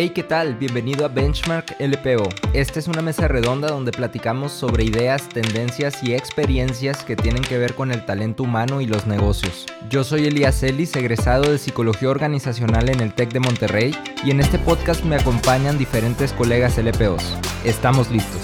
[0.00, 0.54] Hey, ¿qué tal?
[0.54, 2.28] Bienvenido a Benchmark LPO.
[2.52, 7.58] Esta es una mesa redonda donde platicamos sobre ideas, tendencias y experiencias que tienen que
[7.58, 9.66] ver con el talento humano y los negocios.
[9.90, 13.92] Yo soy Elías Ellis, egresado de Psicología Organizacional en el TEC de Monterrey,
[14.24, 17.36] y en este podcast me acompañan diferentes colegas LPOs.
[17.64, 18.42] Estamos listos.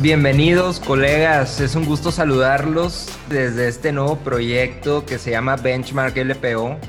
[0.00, 6.80] Bienvenidos colegas, es un gusto saludarlos desde este nuevo proyecto que se llama Benchmark LPO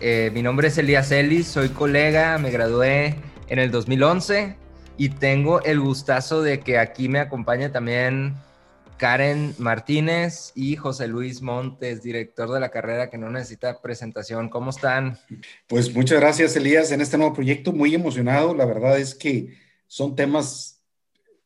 [0.00, 3.14] eh, mi nombre es Elías Ellis, soy colega, me gradué
[3.48, 4.56] en el 2011
[4.98, 8.34] y tengo el gustazo de que aquí me acompañe también
[8.98, 14.48] Karen Martínez y José Luis Montes, director de la carrera que no necesita presentación.
[14.48, 15.18] ¿Cómo están?
[15.66, 17.72] Pues muchas gracias, Elías, en este nuevo proyecto.
[17.72, 18.54] Muy emocionado.
[18.54, 19.54] La verdad es que
[19.86, 20.82] son temas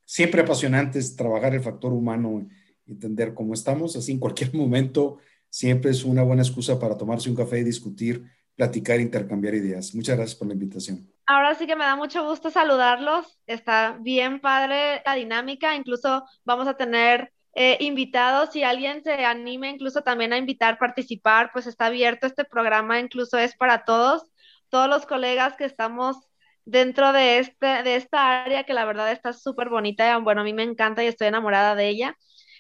[0.05, 2.49] siempre apasionantes, trabajar el factor humano,
[2.87, 3.97] entender cómo estamos.
[3.97, 8.25] Así en cualquier momento siempre es una buena excusa para tomarse un café y discutir
[8.57, 9.95] platicar, intercambiar ideas.
[9.95, 11.11] Muchas gracias por la invitación.
[11.27, 13.39] Ahora sí que me da mucho gusto saludarlos.
[13.47, 15.77] Está bien padre la dinámica.
[15.77, 18.51] Incluso vamos a tener eh, invitados.
[18.53, 22.99] Si alguien se anime incluso también a invitar, participar, pues está abierto este programa.
[22.99, 24.25] Incluso es para todos,
[24.69, 26.17] todos los colegas que estamos
[26.65, 30.17] dentro de, este, de esta área que la verdad está súper bonita.
[30.19, 32.17] Bueno, a mí me encanta y estoy enamorada de ella.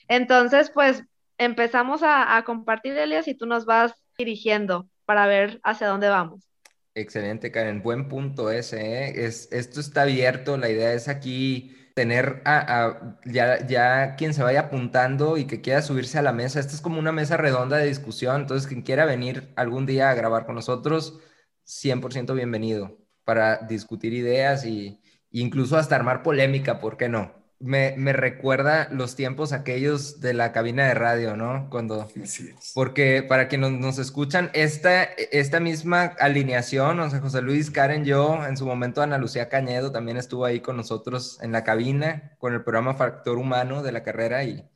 [0.08, 1.04] Entonces, pues
[1.40, 6.48] empezamos a, compartir, Elias, y tú nos vas dirigiendo para ver hacia dónde vamos.
[6.94, 7.82] Excelente, Karen.
[7.82, 9.06] Buen punto ese.
[9.06, 9.26] ¿eh?
[9.26, 10.56] Es, esto está abierto.
[10.56, 15.82] La idea es aquí tener a, ya, ya, quien se vaya apuntando y que quiera
[15.82, 16.60] subirse a la mesa.
[16.60, 18.42] Esta es como una mesa redonda de discusión.
[18.42, 21.18] Entonces, quien quiera venir algún día a grabar con nosotros,
[21.64, 25.00] 100% bienvenido para discutir ideas y
[25.32, 27.39] incluso hasta armar polémica, ¿por qué no?
[27.60, 31.68] Me, me, recuerda los tiempos aquellos de la cabina de radio, ¿no?
[31.70, 32.08] Cuando,
[32.74, 38.46] porque para quienes nos, escuchan, esta, esta misma alineación, o sea, José Luis, Karen, yo,
[38.46, 42.54] en su momento Ana Lucía Cañedo también estuvo ahí con nosotros en la cabina, con
[42.54, 44.66] el programa Factor Humano de la carrera y,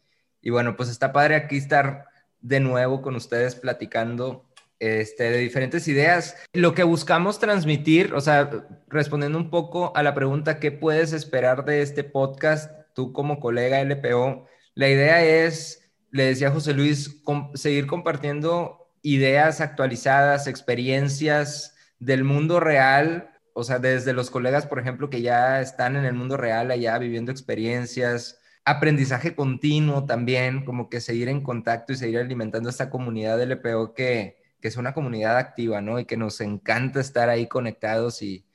[0.42, 2.06] y bueno, pues está padre aquí estar
[2.42, 4.44] de nuevo con ustedes platicando
[4.78, 6.36] este, de diferentes ideas.
[6.52, 8.50] Lo que buscamos transmitir, o sea,
[8.88, 12.70] respondiendo un poco a la pregunta, ¿qué puedes esperar de este podcast?
[12.94, 17.22] Tú como colega LPO, la idea es, le decía José Luis,
[17.54, 25.10] seguir compartiendo ideas actualizadas, experiencias del mundo real, o sea, desde los colegas, por ejemplo,
[25.10, 31.00] que ya están en el mundo real allá viviendo experiencias, aprendizaje continuo también, como que
[31.00, 35.82] seguir en contacto y seguir alimentando esta comunidad LPO que, que es una comunidad activa,
[35.82, 36.00] ¿no?
[36.00, 38.46] Y que nos encanta estar ahí conectados y,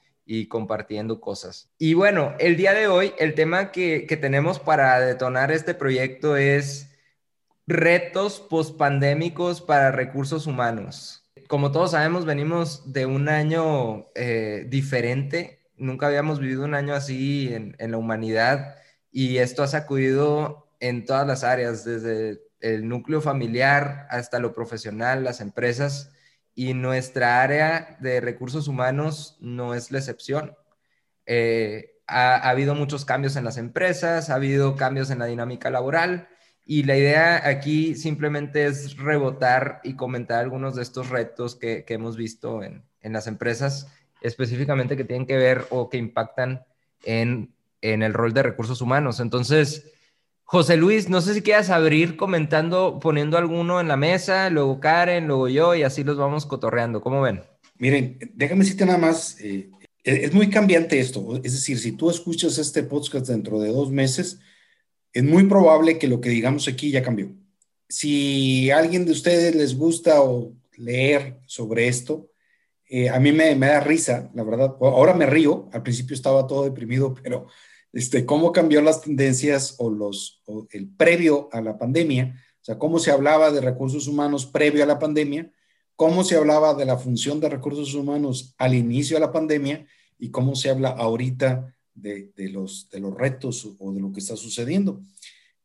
[0.48, 1.70] compartiendo cosas.
[1.78, 6.90] Y bueno, el día de hoy, el tema que, tenemos para detonar este proyecto es
[7.68, 11.30] retos pospandémicos para recursos humanos.
[11.48, 15.60] Como todos sabemos, venimos de un año eh, diferente.
[15.78, 18.78] Nunca habíamos vivido un año así en, en la humanidad
[19.12, 25.24] y esto ha sacudido en todas las áreas, desde el núcleo familiar hasta lo profesional,
[25.24, 26.12] las empresas,
[26.56, 30.56] y nuestra área de recursos humanos no es la excepción.
[31.26, 36.28] Eh, ha, habido muchos cambios en las empresas, ha habido cambios en la dinámica laboral,
[36.66, 42.18] y la idea aquí simplemente es rebotar y comentar algunos de estos retos que, hemos
[42.18, 43.88] visto en, en, las empresas,
[44.22, 46.64] específicamente que tienen que ver o que impactan
[47.06, 49.20] en, en el rol de recursos humanos.
[49.20, 49.92] Entonces,
[50.52, 55.28] José Luis, no sé si quieras abrir comentando, poniendo alguno en la mesa, luego Karen,
[55.28, 57.02] luego yo, y así los vamos cotorreando.
[57.02, 57.44] ¿Cómo ven?
[57.78, 59.70] Miren, déjame decirte nada más, eh,
[60.04, 61.40] es muy cambiante esto.
[61.44, 64.40] Es decir, si tú escuchas este podcast dentro de dos meses,
[65.14, 67.30] es muy probable que lo que digamos aquí ya cambió.
[67.88, 72.32] Si a alguien de ustedes les gusta o leer sobre esto,
[72.88, 74.76] eh, a mí me, me da risa, la verdad.
[74.82, 77.46] Ahora me río, al principio estaba todo deprimido, pero
[77.94, 83.00] este, cómo cambió las tendencias o, los, el previo a la pandemia, o sea, cómo
[83.00, 85.52] se hablaba de recursos humanos previo a la pandemia,
[85.96, 89.86] cómo se hablaba de la función de recursos humanos al inicio de la pandemia
[90.18, 94.36] y cómo se habla ahorita de, los, de los retos o de lo que está
[94.36, 95.02] sucediendo.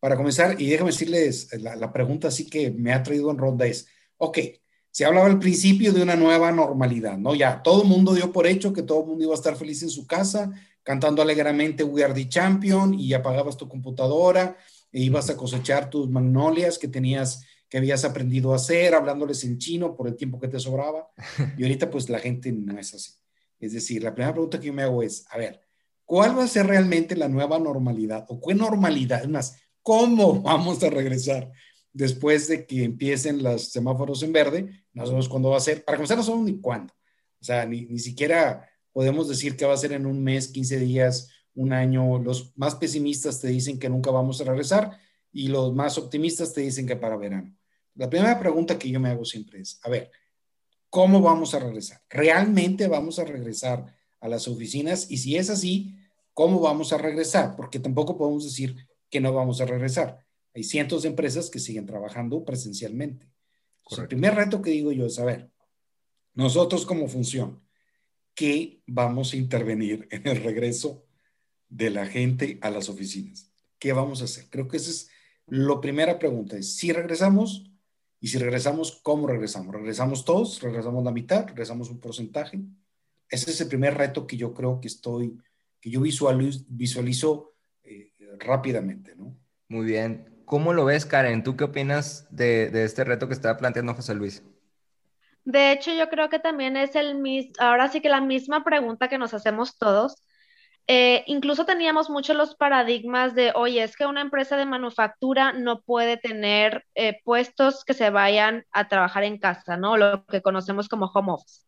[0.01, 3.67] Para comenzar, y déjame decirles, la, la pregunta sí que me ha traído en ronda
[3.67, 4.39] es, ok,
[4.91, 7.35] se hablaba al principio de una nueva normalidad, ¿no?
[7.35, 9.83] Ya todo el mundo dio por hecho que todo el mundo iba a estar feliz
[9.83, 10.53] en su casa,
[10.85, 14.57] cantando alegremente We Are the Champion y apagabas tu computadora
[14.93, 19.59] e ibas a cosechar tus magnolias que tenías, que habías aprendido a hacer, hablándoles en
[19.59, 21.11] chino por el tiempo que te sobraba.
[21.59, 23.13] Y ahorita pues la gente no es así.
[23.59, 25.61] Es decir, la primera pregunta que yo me hago es, a ver,
[26.05, 28.27] ¿cuál va a ser realmente la nueva normalidad?
[28.29, 29.23] ¿O qué normalidad?
[29.23, 31.51] Es más, ¿cómo vamos a regresar
[31.95, 34.85] después de que empiecen los semáforos en verde?
[34.93, 35.83] No sabemos cuándo va a ser.
[35.83, 36.93] Para comenzar, no sabemos ni cuándo.
[37.41, 40.79] O sea, ni, ni siquiera podemos decir que va a ser en un mes, 15
[40.79, 42.19] días, un año.
[42.19, 44.99] Los más pesimistas te dicen que nunca vamos a regresar
[45.33, 47.55] y los más optimistas te dicen que para verano.
[47.97, 50.11] La primera pregunta que yo me hago siempre es, a ver,
[50.89, 52.03] ¿cómo vamos a regresar?
[52.09, 55.11] ¿Realmente vamos a regresar a las oficinas?
[55.11, 55.97] Y si es así,
[56.33, 57.57] ¿cómo vamos a regresar?
[57.57, 58.77] Porque tampoco podemos decir
[59.11, 60.25] que no vamos a regresar.
[60.55, 63.29] Hay cientos de empresas que siguen trabajando presencialmente.
[63.99, 65.51] el primer reto que digo yo es, a ver,
[66.33, 67.64] nosotros como función,
[68.35, 71.07] ¿qué vamos a intervenir en el regreso
[71.69, 73.53] de la gente a las oficinas?
[73.79, 74.47] ¿Qué vamos a hacer?
[74.51, 75.11] Creo que esa es
[75.47, 76.61] la primera pregunta.
[76.63, 77.71] Si regresamos
[78.21, 79.75] y si regresamos, ¿cómo regresamos?
[79.75, 80.63] ¿Regresamos todos?
[80.63, 81.47] ¿Regresamos la mitad?
[81.47, 82.61] ¿Regresamos un porcentaje?
[83.29, 85.39] Ese es el primer reto que yo creo que estoy,
[85.81, 89.37] que yo visualizo, visualizo eh, rápidamente, ¿no?
[89.69, 90.43] Muy bien.
[90.45, 91.43] ¿Cómo lo ves, Karen?
[91.43, 94.43] ¿Tú qué opinas de, de este reto que estaba planteando José Luis?
[95.45, 99.09] De hecho, yo creo que también es el mismo, ahora sí que la misma pregunta
[99.09, 100.23] que nos hacemos todos.
[100.87, 105.81] Eh, incluso teníamos muchos los paradigmas de, oye, es que una empresa de manufactura no
[105.81, 109.97] puede tener eh, puestos que se vayan a trabajar en casa, ¿no?
[109.97, 111.63] Lo que conocemos como home office.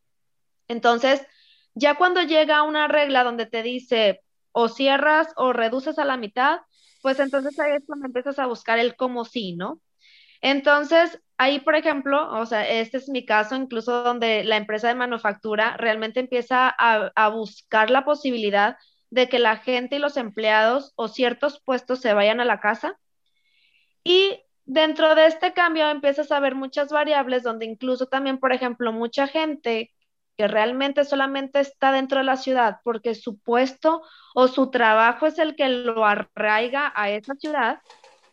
[0.68, 1.26] Entonces,
[1.74, 6.60] ya cuando llega una regla donde te dice o cierras o reduces a la mitad,
[7.02, 9.80] pues entonces ahí es cuando empiezas a buscar el cómo sí, ¿no?
[10.40, 14.94] Entonces, ahí, por ejemplo, o sea, este es mi caso, incluso donde la empresa de
[14.94, 18.76] manufactura realmente empieza a, buscar la posibilidad
[19.10, 22.98] de que la gente y los empleados o ciertos puestos se vayan a la casa.
[24.04, 28.92] Y dentro de este cambio empiezas a ver muchas variables donde incluso también, por ejemplo,
[28.92, 29.92] mucha gente
[30.36, 34.02] que realmente solamente está dentro de la ciudad porque su puesto
[34.34, 37.80] o su trabajo es el que lo arraiga a esa ciudad,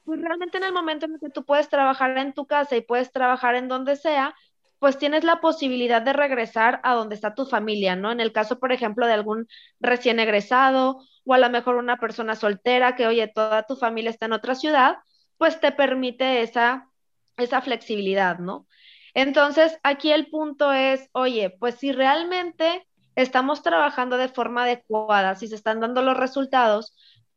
[0.06, 3.12] pues realmente en el momento en que tú puedes trabajar en tu casa y puedes
[3.12, 4.36] trabajar en donde sea,
[4.80, 8.12] pues tienes la posibilidad de regresar a donde está tu familia, ¿no?
[8.12, 9.48] En el caso, por ejemplo, de algún
[9.80, 14.26] recién egresado o a lo mejor una persona soltera que, oye, toda tu familia está
[14.26, 14.98] en otra ciudad,
[15.38, 16.90] pues te permite esa,
[17.38, 18.68] esa flexibilidad, ¿no?
[19.14, 22.86] Entonces, aquí el punto es, oye, pues si realmente
[23.16, 26.94] estamos trabajando de forma adecuada, si se están dando los resultados,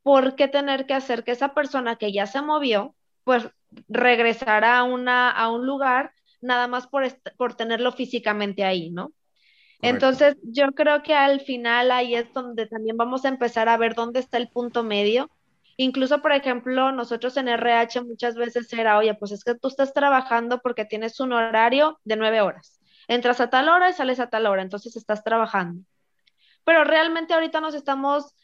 [0.06, 2.94] ¿por qué tener que hacer que esa persona que ya se movió,
[3.24, 3.50] pues
[3.88, 7.02] regresara a, una, a un lugar nada más por,
[7.36, 9.10] por tenerlo físicamente ahí, ¿no?
[9.82, 13.96] Entonces, yo creo que al final ahí es donde también vamos a empezar a ver
[13.96, 15.28] dónde está el punto medio.
[15.76, 19.92] Incluso, por ejemplo, nosotros en RH muchas veces era, oye, pues es que tú estás
[19.92, 22.80] trabajando porque tienes un horario de nueve horas.
[23.08, 25.82] Entras a tal hora y sales a tal hora, entonces estás trabajando.
[26.62, 28.36] Pero realmente ahorita nos estamos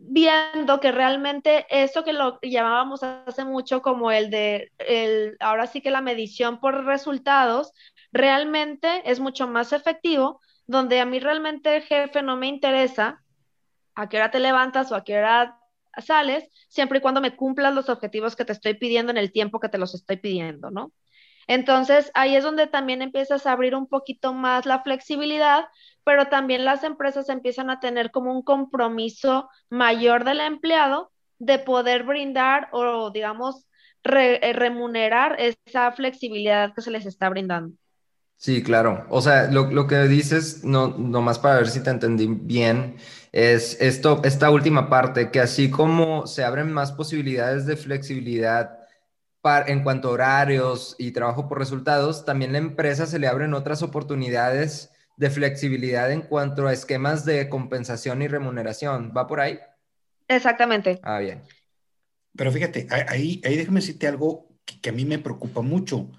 [0.00, 5.80] viendo que realmente eso que lo llamábamos hace mucho como el de, el, ahora sí
[5.80, 7.72] que la medición por resultados,
[8.12, 13.22] realmente es mucho más efectivo, donde a mí realmente el jefe no me interesa
[13.94, 15.58] a qué hora te levantas o a qué hora
[15.98, 19.58] sales, siempre y cuando me cumplas los objetivos que te estoy pidiendo en el tiempo
[19.58, 20.92] que te los estoy pidiendo, ¿no?
[21.48, 25.66] Entonces, ahí es donde también empiezas a abrir un poquito más la flexibilidad,
[26.08, 32.04] pero también las empresas empiezan a tener como un compromiso mayor del empleado de poder
[32.04, 33.66] brindar o, digamos,
[34.04, 37.76] eh, remunerar esa flexibilidad que se les está brindando.
[38.38, 39.04] Sí, claro.
[39.10, 42.96] O sea, lo, que dices, no, nomás para ver si te entendí bien,
[43.30, 48.78] es esto, esta última parte, que así como se abren más posibilidades de flexibilidad
[49.66, 53.82] en cuanto a horarios y trabajo por resultados, también la empresa se le abren otras
[53.82, 59.12] oportunidades de flexibilidad en cuanto a esquemas de compensación y remuneración.
[59.14, 59.58] ¿Va por ahí?
[60.26, 60.98] Exactamente.
[61.02, 61.42] Ah, bien.
[62.34, 66.10] Pero fíjate, ahí, ahí déjame decirte algo que, a mí me preocupa mucho.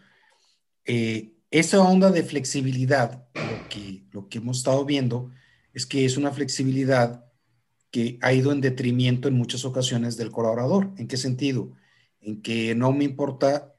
[0.85, 5.31] Eh, esa onda de flexibilidad, lo que, lo que hemos estado viendo
[5.73, 7.25] es que es una flexibilidad
[7.89, 10.91] que ha ido en detrimento en muchas ocasiones del colaborador.
[10.97, 11.73] ¿En qué sentido?
[12.21, 13.73] en que no me importa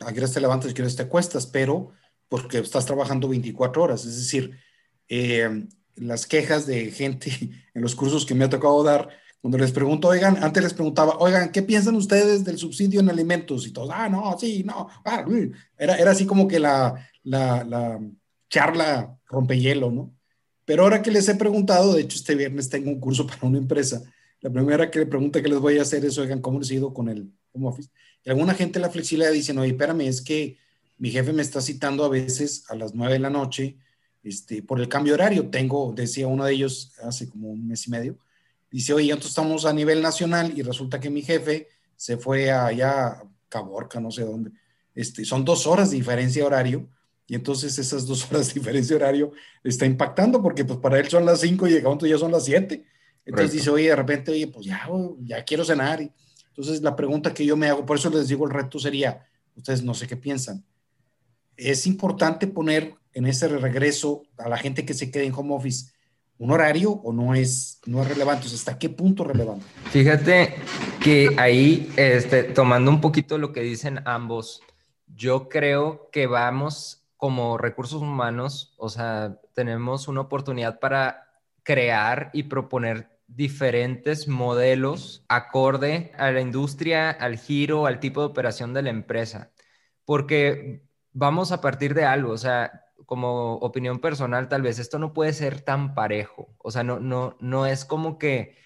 [0.00, 1.92] a qué te levantas y a qué te acuestas, pero
[2.28, 4.04] porque estás trabajando 24 horas.
[4.04, 4.58] Es decir,
[5.08, 5.66] eh,
[5.96, 7.30] las quejas de gente
[7.74, 9.08] en los cursos que me ha tocado dar,
[9.40, 13.66] cuando les pregunto, oigan, antes les preguntaba, oigan, ¿qué piensan ustedes del subsidio en alimentos?
[13.66, 14.88] Y todos, ah, no, sí, no.
[15.04, 15.24] Ah,
[15.76, 18.00] era, era así como que la, la, la
[18.48, 20.14] charla rompehielo, ¿no?
[20.64, 23.58] Pero ahora que les he preguntado, de hecho este viernes tengo un curso para una
[23.58, 24.02] empresa,
[24.40, 26.74] la primera que le pregunta que les voy a hacer es, oigan, ¿cómo les ha
[26.74, 27.90] ido con el home office?
[28.24, 30.58] Y alguna gente la flexibilidad dice, no, espérame, es que
[30.98, 33.78] mi jefe me está citando a veces a las nueve de la noche
[34.22, 35.50] este, por el cambio horario.
[35.50, 38.18] Tengo, decía uno de ellos hace como un mes y medio,
[38.70, 43.06] dice, oye, entonces estamos a nivel nacional y resulta que mi jefe se fue allá
[43.06, 44.50] a Caborca, no sé dónde.
[44.94, 46.88] Este, son dos horas de diferencia de horario
[47.26, 49.32] y entonces esas dos horas de diferencia horario
[49.62, 52.44] está impactando porque pues para él son las 5 y de pronto ya son las
[52.44, 52.84] 7.
[53.26, 54.88] Entonces dice, oye, de repente, oye, pues ya,
[55.20, 56.02] ya quiero cenar.
[56.02, 56.12] Y,
[56.48, 59.82] entonces la pregunta que yo me hago, por eso les digo, el reto sería, ustedes
[59.82, 60.64] no sé qué piensan,
[61.56, 65.92] es importante poner en ese regreso a la gente que se quede en home office
[66.38, 68.46] un horario o no es, no es relevante?
[68.46, 69.64] ¿Hasta qué punto relevante?
[69.90, 70.54] Fíjate
[71.02, 74.60] que ahí, este, tomando un poquito lo que dicen ambos,
[75.06, 81.30] yo creo que vamos como recursos humanos, o sea, tenemos una oportunidad para
[81.62, 88.74] crear y proponer diferentes modelos acorde a la industria, al giro, al tipo de operación
[88.74, 89.50] de la empresa.
[90.04, 90.82] Porque
[91.14, 95.32] vamos a partir de algo, o sea, como opinión personal, tal vez esto no puede
[95.32, 96.54] ser tan parejo.
[96.58, 98.56] O sea, no, no, no es como que,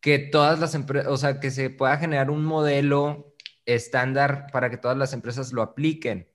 [0.00, 3.34] que todas las empresas, o sea, que se pueda generar un modelo
[3.66, 6.28] estándar para que todas las empresas lo apliquen.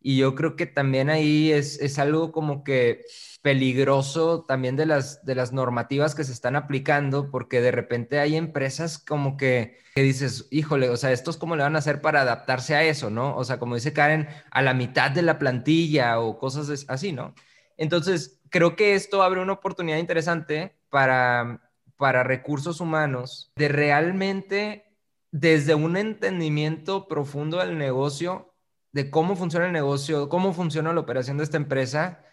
[0.00, 3.04] Y yo creo que también ahí es, es algo como que
[3.44, 8.36] peligroso también de las, de las normativas que se están aplicando, porque de repente hay
[8.36, 12.22] empresas como que, que dices, híjole, o sea, estos cómo le van a hacer para
[12.22, 13.36] adaptarse a eso, ¿no?
[13.36, 17.34] O sea, como dice Karen, a la mitad de la plantilla o cosas así, ¿no?
[17.76, 24.96] Entonces, creo que esto abre una oportunidad interesante para, para recursos humanos de realmente,
[25.32, 28.54] desde un entendimiento profundo del negocio,
[28.92, 32.24] de cómo funciona el negocio, cómo funciona la operación de esta empresa,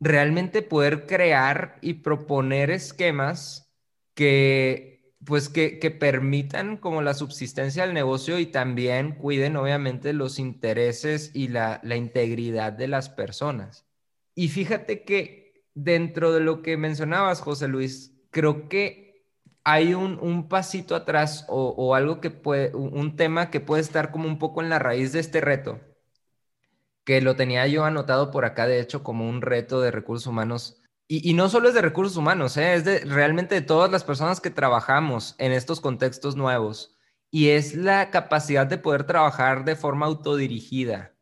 [0.00, 3.70] realmente poder crear y proponer esquemas
[4.14, 10.38] que, pues, que, que permitan como la subsistencia del negocio y también cuiden, obviamente, los
[10.38, 13.86] intereses y la, la integridad de las personas.
[14.34, 19.26] Y fíjate que dentro de lo que mencionabas, José Luis, creo que
[19.64, 24.10] hay un, un pasito atrás o, o, algo que puede, un tema que puede estar
[24.10, 25.80] como un poco en la raíz de este reto
[27.04, 30.82] que lo tenía yo anotado por acá, de hecho, como un reto de recursos humanos.
[31.12, 32.74] Y, no solo es de recursos humanos, ¿eh?
[32.74, 36.96] es de realmente de todas las personas que trabajamos en estos contextos nuevos.
[37.32, 41.16] Y es la capacidad de poder trabajar de forma autodirigida,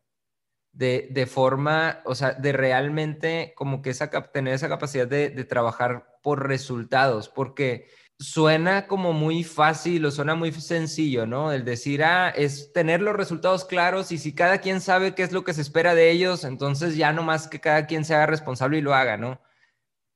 [0.72, 5.44] de, de forma, o sea, de realmente como que esa, tener esa capacidad de, de
[5.44, 11.52] trabajar por resultados, porque suena como muy fácil o suena muy sencillo, ¿no?
[11.52, 15.32] El decir, ah, es tener los resultados claros y si cada quien sabe qué es
[15.32, 18.26] lo que se espera de ellos, entonces ya no más que cada quien se haga
[18.26, 19.40] responsable y lo haga, ¿no?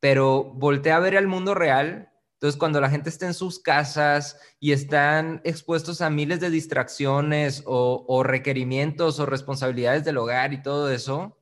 [0.01, 2.11] Pero voltea a ver al mundo real.
[2.35, 7.63] Entonces, cuando la gente está en sus casas y están expuestos a miles de distracciones
[7.67, 11.39] o, o requerimientos o responsabilidades del hogar y todo eso,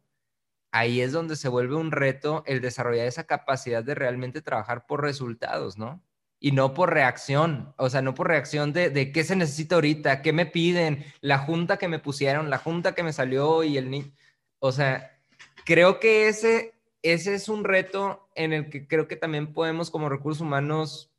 [0.73, 5.03] ahí es donde se vuelve un reto el desarrollar esa capacidad de realmente trabajar por
[5.03, 6.03] resultados, ¿no?
[6.41, 10.23] Y no por reacción, o sea, no por reacción de, de, qué se necesita ahorita,
[10.23, 13.91] qué me piden, la junta que me pusieron, la junta que me salió y el
[13.91, 14.11] niño,
[14.59, 15.19] o sea,
[15.67, 20.09] creo que ese, ese es un reto en el que creo que también podemos como
[20.09, 21.13] recursos humanos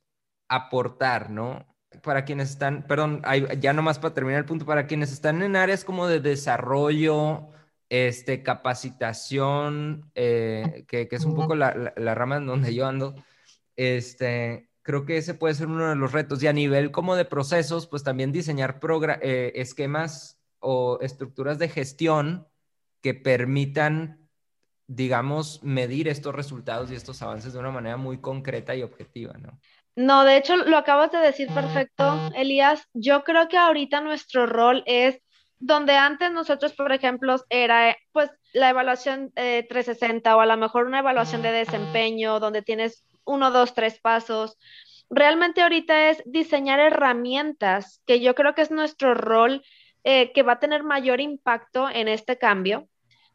[0.48, 1.66] aportar, ¿no?
[2.02, 3.22] Para quienes están, perdón,
[3.60, 7.50] ya nomás para terminar el punto, para quienes están en áreas como de desarrollo,
[7.88, 12.86] este, capacitación, eh, que, que, es un poco la, la, la rama en donde yo
[12.86, 13.14] ando,
[13.76, 16.42] este, creo que ese puede ser uno de los retos.
[16.42, 18.80] Y a nivel como de procesos, pues también diseñar
[19.22, 22.46] eh, esquemas o estructuras de gestión
[23.00, 24.28] que permitan,
[24.86, 29.58] digamos, medir estos resultados y estos avances de una manera muy concreta y objetiva, ¿no?
[29.94, 32.88] No, de hecho, lo acabas de decir perfecto, Elías.
[32.94, 35.20] Yo creo que ahorita nuestro rol es
[35.58, 40.86] donde antes nosotros, por ejemplo, era pues la evaluación eh, 360 o a lo mejor
[40.86, 44.58] una evaluación de desempeño donde tienes uno, dos, tres pasos.
[45.10, 49.62] Realmente ahorita es diseñar herramientas, que yo creo que es nuestro rol
[50.04, 52.88] eh, que va a tener mayor impacto en este cambio,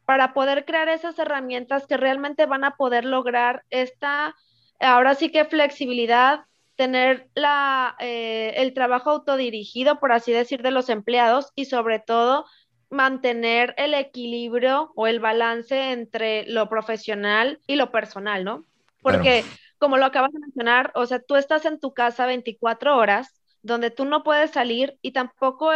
[0.04, 4.34] para poder crear esas herramientas que realmente van a poder lograr esta,
[4.80, 6.40] ahora sí que flexibilidad,
[6.76, 12.46] tener la, eh, el trabajo autodirigido, por así decir, de los empleados y sobre todo
[12.90, 18.64] mantener el equilibrio o el balance entre lo profesional y lo personal, ¿no?
[19.02, 19.44] Porque
[19.78, 23.90] como lo acabas de mencionar, o sea, tú estás en tu casa 24 horas, donde
[23.90, 25.70] tú no puedes salir y tampoco,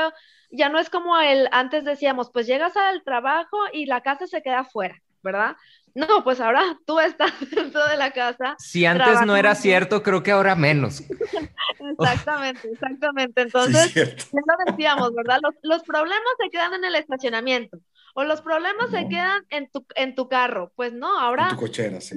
[0.51, 4.43] ya no es como el, antes decíamos, pues llegas al trabajo y la casa se
[4.43, 5.57] queda fuera, ¿verdad?
[5.95, 8.57] No, pues ahora tú estás dentro de la casa.
[8.59, 11.03] Si antes no era cierto, creo que ahora menos.
[11.99, 13.43] exactamente, exactamente.
[13.43, 15.41] Entonces, ya lo decíamos, ¿verdad?
[15.43, 17.79] Los, los problemas se quedan en el estacionamiento
[18.15, 20.73] o los problemas se quedan en tu, en tu carro.
[20.77, 21.45] Pues no, ahora...
[21.45, 22.17] En tu cochera, sí.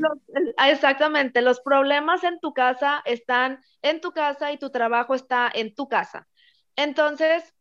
[0.57, 5.51] Ah, exactamente, los problemas en tu casa están en tu casa y tu trabajo está
[5.53, 6.27] en tu casa.
[6.75, 7.53] Entonces,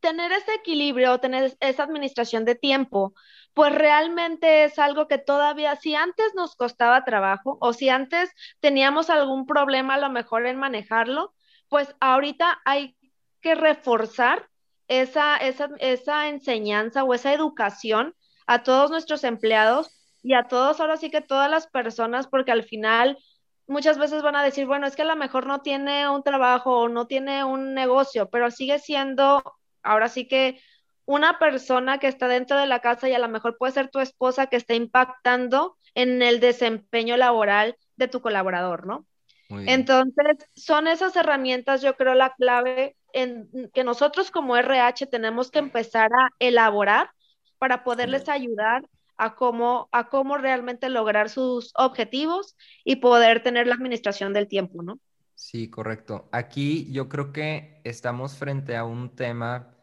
[0.00, 3.14] tener ese equilibrio, tener esa administración de tiempo,
[3.54, 8.30] pues realmente es algo que todavía, si antes nos costaba trabajo o si antes
[8.60, 11.34] teníamos algún problema a lo mejor en manejarlo,
[11.68, 12.96] pues ahorita hay
[13.40, 14.48] que reforzar
[14.88, 18.14] esa, esa, esa enseñanza o esa educación
[18.46, 19.90] a todos nuestros empleados
[20.22, 23.18] y a todos, ahora sí que todas las personas, porque al final
[23.66, 26.78] muchas veces van a decir, bueno, es que a lo mejor no tiene un trabajo
[26.78, 29.42] o no tiene un negocio, pero sigue siendo,
[29.82, 30.60] ahora sí que
[31.04, 34.00] una persona que está dentro de la casa y a lo mejor puede ser tu
[34.00, 39.06] esposa que está impactando en el desempeño laboral de tu colaborador, ¿no?
[39.48, 45.58] Entonces, son esas herramientas, yo creo, la clave en que nosotros como RH tenemos que
[45.58, 47.10] empezar a elaborar
[47.58, 53.74] para poderles ayudar a cómo, a cómo realmente lograr sus objetivos y poder tener la
[53.74, 55.00] administración del tiempo, ¿no?
[55.34, 56.28] Sí, correcto.
[56.30, 59.74] Aquí yo creo que estamos frente a un tema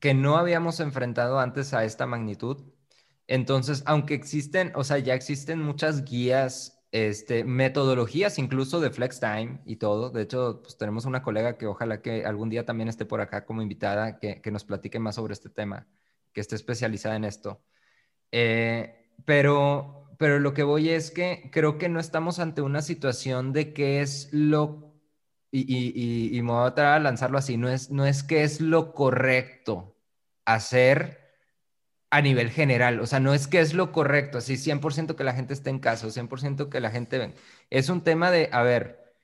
[0.00, 2.64] que no habíamos enfrentado antes a esta magnitud.
[3.26, 9.60] Entonces, aunque existen, o sea, ya existen muchas guías, este, metodologías incluso de flex time
[9.64, 10.10] y todo.
[10.10, 13.44] De hecho, pues tenemos una colega que ojalá que algún día también esté por acá
[13.46, 15.86] como invitada, que, que nos platique más sobre este tema,
[16.32, 17.62] que esté especializada en esto.
[18.32, 23.52] Eh, pero, pero lo que voy es que creo que no estamos ante una situación
[23.52, 24.94] de qué es lo,
[25.50, 28.60] y, y, y, me voy a, a lanzarlo así, no es, no es qué es
[28.60, 29.96] lo correcto
[30.44, 31.19] hacer
[32.10, 35.32] a nivel general, o sea, no es que es lo correcto, así 100% que la
[35.32, 37.34] gente esté en casa, 100% que la gente ven.
[37.70, 39.14] Es un tema de, a ver,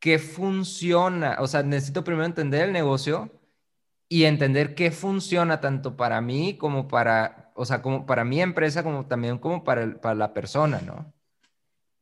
[0.00, 1.36] ¿qué funciona?
[1.40, 3.30] O sea, necesito primero entender el negocio
[4.08, 8.82] y entender qué funciona tanto para mí como para, o sea, como para mi empresa,
[8.82, 11.12] como también como para, para la persona, ¿no?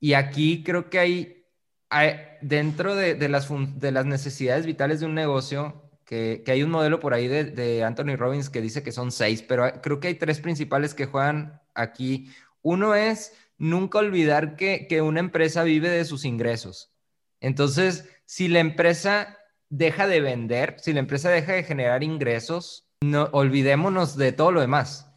[0.01, 1.47] Y aquí creo que hay,
[1.91, 3.49] hay dentro de, de, las,
[3.79, 5.82] de las necesidades vitales de un negocio,
[6.13, 9.13] que, que hay un modelo por ahí de, de, Anthony Robbins que dice que son
[9.13, 12.31] seis, pero creo que hay tres principales que juegan aquí.
[12.61, 16.93] Uno es nunca olvidar que, que una empresa vive de sus ingresos.
[17.41, 19.39] Entonces, si la empresa
[19.71, 24.61] deja de vender, si la empresa deja de generar ingresos, no olvidémonos de todo lo
[24.61, 25.11] demás.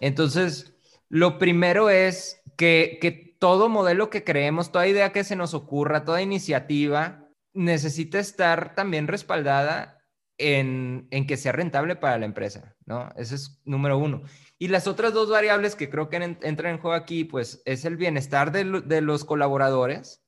[0.00, 0.74] Entonces,
[1.08, 6.22] lo primero es que, todo modelo que creemos, toda idea que se nos ocurra, toda
[6.22, 9.93] iniciativa, necesita estar también respaldada
[10.38, 13.08] en, que sea rentable para la empresa, ¿no?
[13.16, 14.22] Ese es número uno.
[14.58, 17.96] Y las otras dos variables que creo que entran en juego aquí, pues es el
[17.96, 18.64] bienestar de,
[19.00, 20.24] los colaboradores,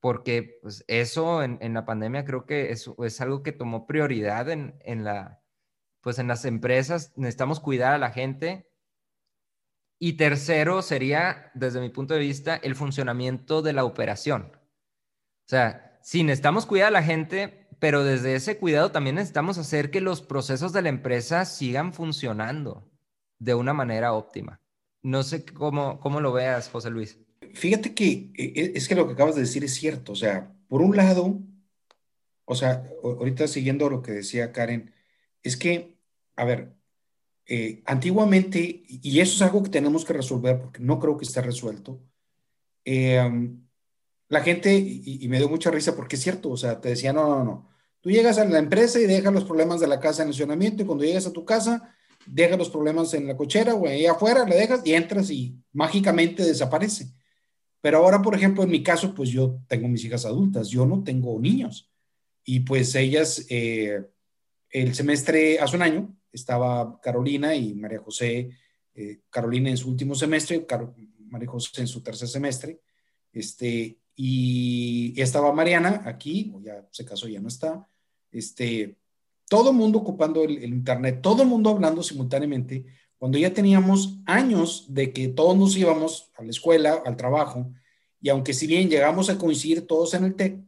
[0.00, 4.76] porque pues, eso en, la pandemia creo que es, es algo que tomó prioridad en,
[4.80, 5.42] en, la,
[6.00, 7.12] pues en las empresas.
[7.16, 8.70] Necesitamos cuidar a la gente,
[10.02, 14.50] y tercero sería, desde mi punto de vista, el funcionamiento de la operación.
[14.54, 19.90] O sea, sí, necesitamos cuidar a la gente, pero desde ese cuidado también necesitamos hacer
[19.90, 22.88] que los procesos de la empresa sigan funcionando
[23.38, 24.60] de una manera óptima.
[25.02, 27.18] No sé cómo, cómo lo veas, José Luis.
[27.54, 30.12] Fíjate que e, e, es que lo que acabas de decir es cierto.
[30.12, 31.40] O sea, por un lado,
[32.44, 34.92] o sea, ahorita siguiendo lo que decía Karen,
[35.42, 35.96] es que,
[36.36, 36.74] a ver,
[37.46, 41.40] eh, antiguamente, y eso es algo que tenemos que resolver porque no creo que esté
[41.40, 42.00] resuelto,
[42.84, 43.18] eh,
[44.28, 47.28] la gente, y, me dio mucha risa porque es cierto, o sea, te decía, no,
[47.28, 47.69] no, no,
[48.00, 50.82] tú llegas a la empresa y dejas los problemas de la casa en el estacionamiento
[50.82, 51.94] y cuando llegas a tu casa,
[52.26, 56.44] dejas los problemas en la cochera o ahí afuera, le dejas y entras y mágicamente
[56.44, 57.12] desaparece.
[57.80, 61.02] Pero ahora, por ejemplo, en mi caso, pues yo tengo mis hijas adultas, yo no
[61.02, 61.90] tengo niños.
[62.44, 64.02] Y pues ellas, eh,
[64.70, 68.50] el semestre, hace un año, estaba Carolina y María José,
[68.94, 70.66] eh, Carolina en su último semestre,
[71.28, 72.80] María José en su tercer semestre,
[73.32, 77.88] este, y, estaba Mariana aquí, ya se casó, ya no está,
[78.32, 78.96] este,
[79.48, 82.86] todo mundo ocupando el, Internet, todo mundo hablando simultáneamente,
[83.18, 87.70] cuando ya teníamos años de que todos nos íbamos a la escuela, al trabajo,
[88.20, 90.60] y aunque si bien llegamos a coincidir todos en el TEC,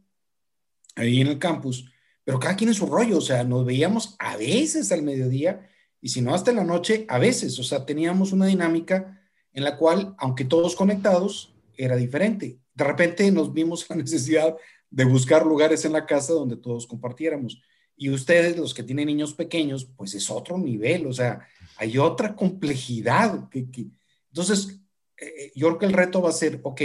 [0.95, 1.89] ahí en el campus,
[2.23, 5.69] pero cada quien en su rollo, o sea, nos veíamos a veces al mediodía
[6.01, 9.21] y si no hasta la noche, a veces, o sea, teníamos una dinámica
[9.53, 12.59] en la cual, aunque todos conectados, era diferente.
[12.73, 14.55] De repente nos vimos la necesidad
[14.93, 17.59] de buscar lugares en la casa donde todos compartiéramos.
[17.97, 22.35] Y ustedes, los que tienen niños pequeños, pues es otro nivel, o sea, hay otra
[22.35, 23.49] complejidad.
[23.51, 24.79] Entonces,
[25.17, 26.81] eh, yo creo que el reto va a ser, ok,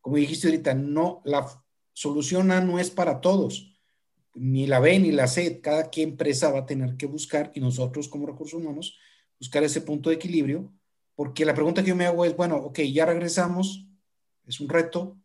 [0.00, 1.46] como dijiste ahorita, no, la
[1.92, 3.70] solución A no es para todos
[4.34, 7.60] ni la B ni la C, cada qué empresa va a tener que buscar y
[7.60, 8.98] nosotros como recursos humanos
[9.38, 10.72] buscar ese punto de equilibrio,
[11.14, 13.86] porque la pregunta que yo me hago es, bueno, ok, ya regresamos,
[14.44, 15.16] es un reto,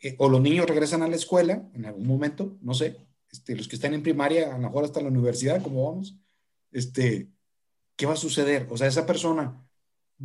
[0.00, 2.96] eh, o los niños regresan a la escuela en algún momento, no sé,
[3.30, 6.16] este, los que están en primaria, a lo mejor hasta la universidad, ¿cómo vamos?
[6.70, 7.28] Este,
[7.96, 8.66] ¿Qué va a suceder?
[8.70, 9.66] O sea, esa persona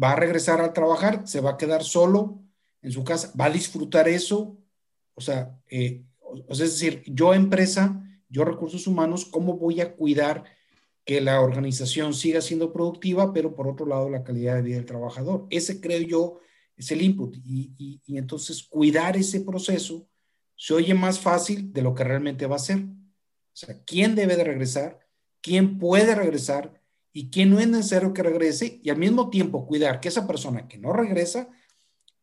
[0.01, 2.43] va a regresar a trabajar, se va a quedar solo
[2.81, 4.57] en su casa, va a disfrutar eso.
[5.15, 6.03] O sea, eh,
[6.49, 10.43] es decir, yo empresa, yo recursos humanos, ¿cómo voy a cuidar
[11.05, 14.85] que la organización siga siendo productiva, pero por otro lado la calidad de vida del
[14.85, 15.47] trabajador?
[15.49, 16.39] Ese creo yo
[16.75, 17.35] es el input.
[17.43, 20.07] Y, y entonces cuidar ese proceso
[20.55, 22.79] se oye más fácil de lo que realmente va a ser.
[22.79, 24.99] O sea, ¿quién debe de regresar?
[25.41, 26.81] ¿Quién puede regresar?
[27.11, 28.79] ¿Y quién no es necesario que regrese?
[28.81, 31.49] Y al mismo tiempo cuidar que esa persona que no regresa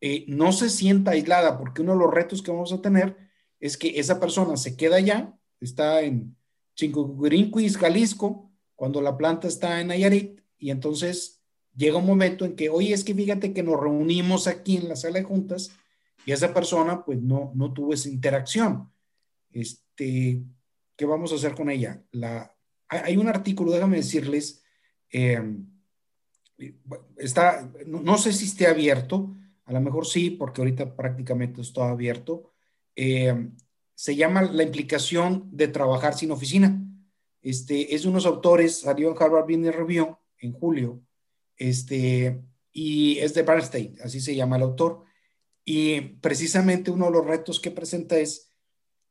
[0.01, 3.17] eh, no se sienta aislada, porque uno de los retos que vamos a tener
[3.61, 6.37] es que esa persona se queda allá, está en
[6.75, 11.40] Chincocurinquis, Jalisco, cuando la planta está en Nayarit, y entonces
[11.77, 14.97] llega un momento en que, oye, es que fíjate que nos reunimos aquí en la
[14.97, 15.73] sala de juntas
[16.27, 18.91] y esa persona pues no, no tuvo esa interacción.
[19.51, 20.43] Este,
[20.97, 22.03] ¿Qué vamos a hacer con ella?
[22.13, 22.55] La,
[22.89, 24.63] hay un artículo, déjame decirles,
[25.11, 25.67] em,
[27.17, 32.53] está, no, sé si esté abierto, a lo mejor sí, porque ahorita prácticamente está abierto.
[32.95, 33.57] Em,
[33.95, 36.83] se llama La implicación de trabajar sin oficina.
[37.43, 41.03] Este, es de unos autores, salió en Harvard Business Review en julio,
[41.61, 42.43] este,
[42.73, 45.05] y es de Bernstein, así se llama el autor.
[45.65, 48.51] Y precisamente uno de los retos que presenta es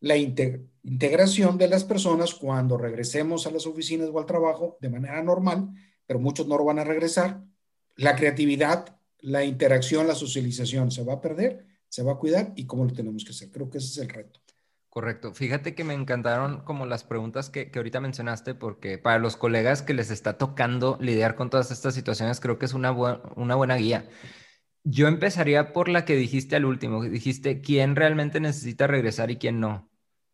[0.01, 5.21] la integración de las personas cuando regresemos a las oficinas o al trabajo de manera
[5.21, 5.69] normal,
[6.07, 7.43] pero muchos no lo van a regresar.
[7.95, 12.65] La creatividad, la interacción, la socialización se va a perder, se va a cuidar y
[12.65, 13.51] cómo lo tenemos que hacer.
[13.51, 14.39] Creo que ese es el reto.
[14.89, 15.34] Correcto.
[15.36, 19.84] Fíjate que me encantaron como las preguntas que, que, ahorita mencionaste, porque para los colegas
[19.84, 23.75] que les está tocando lidiar con todas estas situaciones, creo que es una, una buena
[23.75, 24.10] guía.
[24.84, 29.60] Yo empezaría por la que dijiste al último, dijiste quién realmente necesita regresar y quién
[29.60, 29.89] no.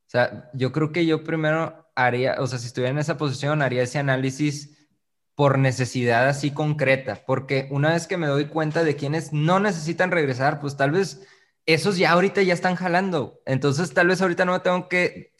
[0.07, 3.61] O sea, yo creo que yo primero haría, o sea, si estuviera en esa posición,
[3.61, 4.87] haría ese análisis
[5.35, 10.11] por necesidad así concreta, porque una vez que me doy cuenta de quienes no necesitan
[10.11, 11.27] regresar, pues tal vez
[11.65, 13.41] esos ya ahorita ya están jalando.
[13.45, 15.33] Entonces, tal vez ahorita no me tengo que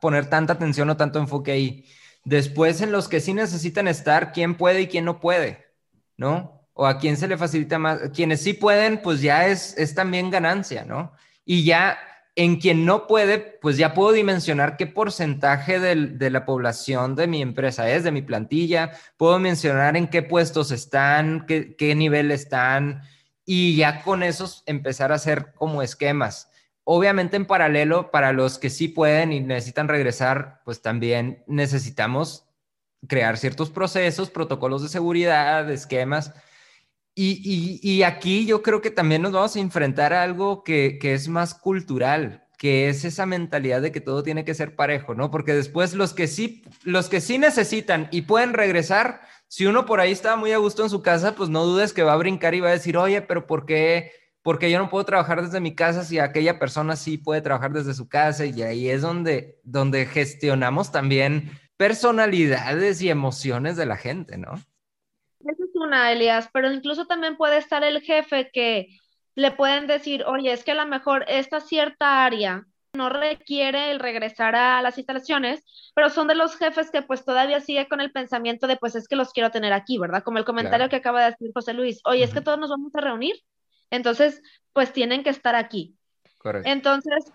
[0.00, 1.86] poner tanta atención o tanto enfoque ahí.
[2.24, 5.64] Después, en los que sí necesitan estar, quién puede y quién no puede,
[6.16, 6.56] ¿no?
[6.78, 8.10] o a quién se le facilita más.
[8.14, 11.12] Quienes sí pueden, pues ya es, es también ganancia, ¿no?
[11.46, 11.98] Y ya
[12.34, 17.40] en quien no puede, pues ya puedo dimensionar qué porcentaje de la población de mi
[17.40, 23.00] empresa es, de mi plantilla, puedo mencionar en qué puestos están, qué, qué nivel están,
[23.46, 26.50] y ya con esos empezar a hacer como esquemas.
[26.84, 32.44] Obviamente en paralelo, para los que sí pueden y necesitan regresar, pues también necesitamos
[33.08, 36.32] crear ciertos procesos, protocolos de seguridad, esquemas,
[37.18, 41.54] y, aquí yo creo que también nos vamos a enfrentar a algo que, es más
[41.54, 45.30] cultural, que es esa mentalidad de que todo tiene que ser parejo, ¿no?
[45.30, 50.00] Porque después los que sí, los que sí necesitan y pueden regresar, si uno por
[50.00, 52.54] ahí está muy a gusto en su casa, pues no dudes que va a brincar
[52.54, 54.12] y va a decir, oye, pero ¿por qué?
[54.42, 57.94] Porque yo no puedo trabajar desde mi casa si aquella persona sí puede trabajar desde
[57.94, 64.38] su casa y ahí es donde, donde gestionamos también personalidades y emociones de la gente,
[64.38, 64.54] ¿no?
[65.40, 68.88] Esa es una, Elias, pero incluso también puede estar el jefe que
[69.34, 74.00] le pueden decir, oye, es que a lo mejor esta cierta área no requiere el
[74.00, 75.62] regresar a las instalaciones,
[75.94, 79.06] pero son de los jefes que pues todavía sigue con el pensamiento de pues es
[79.06, 80.22] que los quiero tener aquí, ¿verdad?
[80.24, 82.94] Como el comentario que acaba de decir José Luis, oye, es que todos nos vamos
[82.94, 83.36] a reunir,
[83.90, 85.96] entonces pues tienen que estar aquí.
[86.38, 86.68] Correcto.
[86.68, 87.32] Entonces,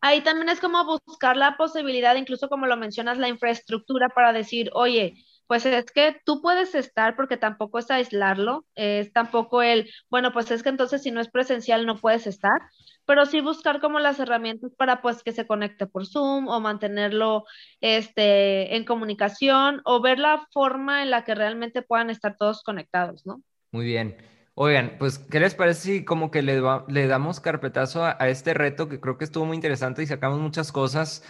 [0.00, 4.70] ahí también es como buscar la posibilidad, incluso como lo mencionas, la infraestructura para decir,
[4.74, 5.14] oye,
[5.46, 10.50] pues es que tú puedes estar porque tampoco es aislarlo, es tampoco el, bueno, pues
[10.50, 12.60] es que entonces si no es presencial no puedes estar,
[13.04, 17.44] pero sí buscar como las herramientas para pues que se conecte por Zoom o mantenerlo
[17.80, 23.24] este, en comunicación o ver la forma en la que realmente puedan estar todos conectados,
[23.26, 23.40] ¿no?
[23.70, 24.16] Muy bien.
[24.58, 28.88] Oigan, pues, ¿qué les parece si como que le, le damos carpetazo a, este reto
[28.88, 31.22] que creo que estuvo muy interesante y sacamos muchas cosas?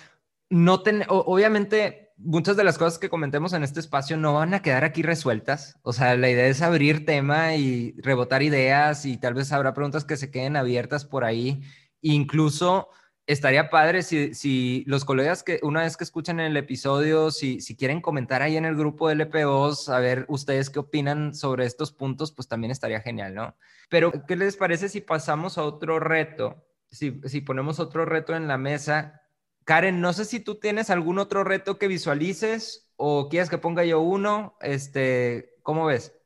[0.50, 4.62] No ten, obviamente muchas de las cosas que comentemos en este espacio no van a
[4.62, 5.76] quedar aquí resueltas.
[5.82, 10.04] O sea, la idea es abrir tema y rebotar ideas y tal vez habrá preguntas
[10.04, 11.62] que se queden abiertas por ahí.
[12.00, 12.88] Incluso
[13.26, 18.00] estaría padre si, los colegas que una vez que escuchan el episodio, si, si quieren
[18.00, 22.32] comentar ahí en el grupo de LPOs, a ver ustedes qué opinan sobre estos puntos,
[22.32, 23.56] pues también estaría genial, ¿no?
[23.88, 26.64] Pero, ¿qué les parece si pasamos a otro reto?
[26.88, 29.25] Si, si ponemos otro reto en la mesa
[29.66, 33.84] Karen, no sé si tú tienes algún otro reto que visualices o quieres que ponga
[33.84, 34.56] yo uno.
[34.60, 36.16] Este, ¿cómo ves?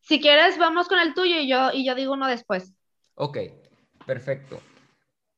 [0.00, 2.74] Si quieres, vamos con el tuyo y yo, y yo digo uno después.
[3.14, 3.38] Ok,
[4.04, 4.60] perfecto.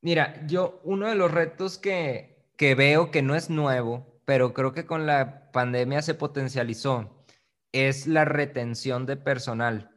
[0.01, 4.73] Mira, yo uno de los retos que, que veo que no es nuevo, pero creo
[4.73, 7.25] que con la pandemia se potencializó,
[7.73, 9.91] es la retención de personal.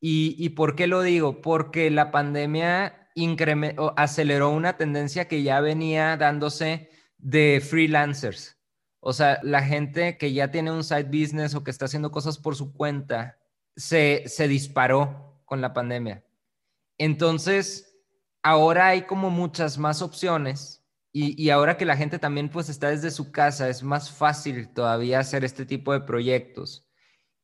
[0.00, 1.42] ¿Y, ¿Y por qué lo digo?
[1.42, 2.97] Porque la pandemia
[3.96, 8.56] aceleró una tendencia que ya venía dándose de freelancers.
[9.00, 12.38] O sea, la gente que ya tiene un side business o que está haciendo cosas
[12.38, 13.38] por su cuenta,
[13.76, 16.24] se, se disparó con la pandemia.
[16.98, 17.96] Entonces,
[18.42, 22.90] ahora hay como muchas más opciones y, y, ahora que la gente también pues está
[22.90, 26.86] desde su casa, es más fácil todavía hacer este tipo de proyectos.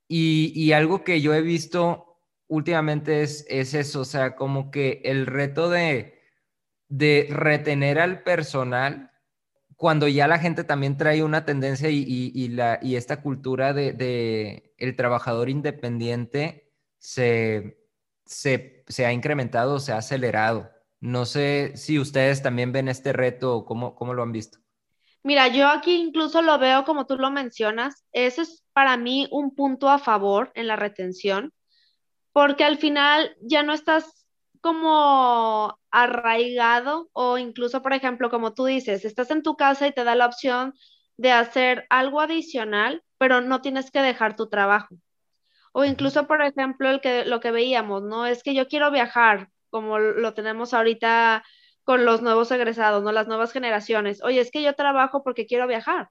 [0.07, 2.14] Y, y algo que yo he visto
[2.55, 6.21] últimamente es, es, eso, o sea, como que el reto de,
[6.89, 9.13] de retener al personal
[9.77, 13.93] cuando ya la gente también trae una tendencia y, y la, y esta cultura de,
[13.93, 17.79] de, el trabajador independiente se,
[18.27, 20.71] se, se ha incrementado, se ha acelerado.
[21.01, 24.59] No sé si ustedes también ven este reto o cómo, cómo lo han visto.
[25.23, 28.05] Mira, yo aquí incluso lo veo como tú lo mencionas.
[28.13, 31.53] Eso es para mí un punto a favor en la retención,
[32.35, 34.27] porque al final ya no estás
[34.61, 40.03] como arraigado o incluso, por ejemplo, como tú dices, estás en tu casa y te
[40.03, 40.75] da la opción
[41.17, 44.97] de hacer algo adicional, pero no tienes que dejar tu trabajo.
[45.73, 48.27] O incluso, por ejemplo, el que, lo que veíamos, ¿no?
[48.27, 51.45] Es que yo quiero viajar, como lo tenemos ahorita
[51.85, 53.13] con los nuevos egresados, ¿no?
[53.13, 54.21] Las nuevas generaciones.
[54.25, 56.09] Oye, es que yo trabajo porque quiero viajar,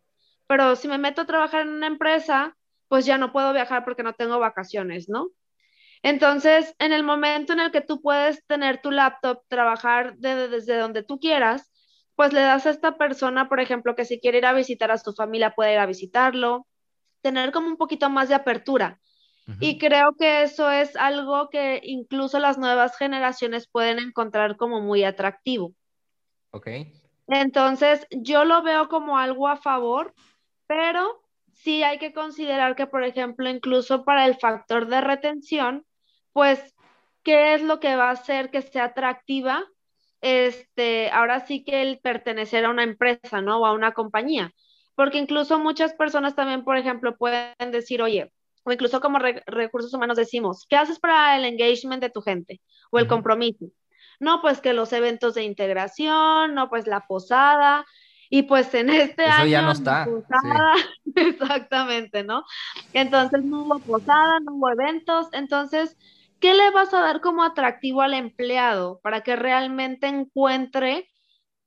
[0.47, 2.55] pero si me meto a trabajar en una empresa,
[2.87, 5.31] pues ya no puedo viajar porque no tengo vacaciones, ¿no?
[6.03, 11.01] Entonces, en el momento en el que tú puedes tener tu laptop, trabajar desde donde
[11.01, 11.71] tú quieras,
[12.15, 14.97] pues le das a esta persona, por ejemplo, que si quiere ir a visitar a
[14.97, 16.67] su familia, puede ir a visitarlo,
[17.21, 18.99] tener como un poquito más de apertura.
[19.59, 25.03] Y creo que eso es algo que incluso las nuevas generaciones pueden encontrar como muy
[25.03, 25.73] atractivo.
[26.51, 26.67] Ok.
[27.27, 30.13] Entonces, yo lo veo como algo a favor,
[30.67, 35.85] pero sí hay que considerar que, por ejemplo, incluso para el factor de retención,
[36.33, 36.75] pues,
[37.23, 39.63] ¿qué es lo que va a hacer que sea atractiva?
[40.21, 43.61] Este, ahora sí que el pertenecer a una empresa, ¿no?
[43.61, 44.51] O a una compañía.
[44.95, 48.31] Porque incluso muchas personas también, por ejemplo, pueden decir, oye,
[48.63, 52.99] o incluso como recursos humanos decimos, ¿qué haces para el engagement de tu gente o
[52.99, 53.65] el compromiso?
[54.19, 57.85] No, pues que los eventos de integración, no, pues la posada,
[58.29, 59.45] y pues en este Eso año.
[59.45, 60.05] ya no está.
[60.05, 60.73] Posada,
[61.15, 62.43] exactamente, ¿no?
[62.91, 65.27] Entonces no hubo posada, no hubo eventos.
[65.33, 65.95] Entonces,
[66.43, 71.09] ¿qué le vas a dar como atractivo al empleado para que realmente encuentre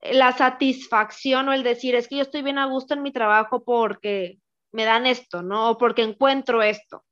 [0.03, 3.65] la satisfacción o el decir, es que yo estoy bien a gusto en mi trabajo
[3.65, 4.39] porque
[4.73, 5.71] me dan esto, ¿no?
[5.71, 7.07] O porque encuentro esto.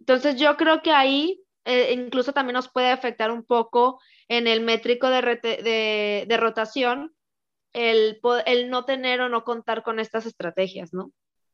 [0.00, 4.62] Entonces yo creo que ahí eh, incluso también nos puede afectar un poco en el
[4.62, 7.14] métrico de, de, rotación
[7.72, 11.12] el, el, no tener o no contar con estas estrategias, ¿no?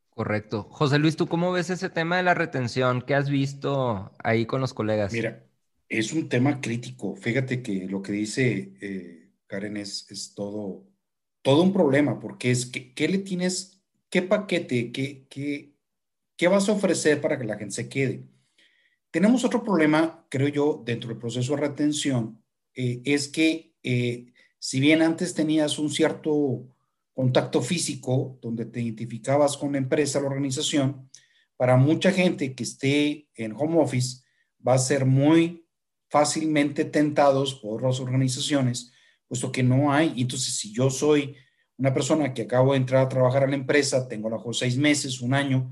[0.09, 0.63] Correcto.
[0.71, 3.03] José Luis, ¿tú cómo ves ese tema de la retención?
[3.03, 5.13] ¿Qué has visto ahí con los colegas?
[5.13, 5.43] Mira,
[5.91, 7.15] es un tema crítico.
[7.15, 10.87] Fíjate que lo que dice eh, Karen es, es, todo,
[11.41, 15.73] todo un problema, porque es que, ¿qué le tienes ¿qué paquete, qué, qué,
[16.37, 18.23] qué vas a ofrecer para que la gente se quede?
[19.11, 22.41] Tenemos otro problema, creo yo, dentro del proceso de retención,
[22.73, 26.67] eh, es que eh, si bien antes tenías un cierto
[27.13, 31.09] contacto físico donde te identificabas con la empresa, la organización,
[31.57, 34.23] para mucha gente que esté en home office
[34.65, 35.60] va a ser muy
[36.11, 38.91] fácilmente tentados por las organizaciones,
[39.29, 40.13] puesto que no hay.
[40.17, 41.37] Entonces, si yo soy
[41.77, 45.21] una persona que acabo de entrar a trabajar a la empresa, tengo mejor seis meses,
[45.21, 45.69] un año.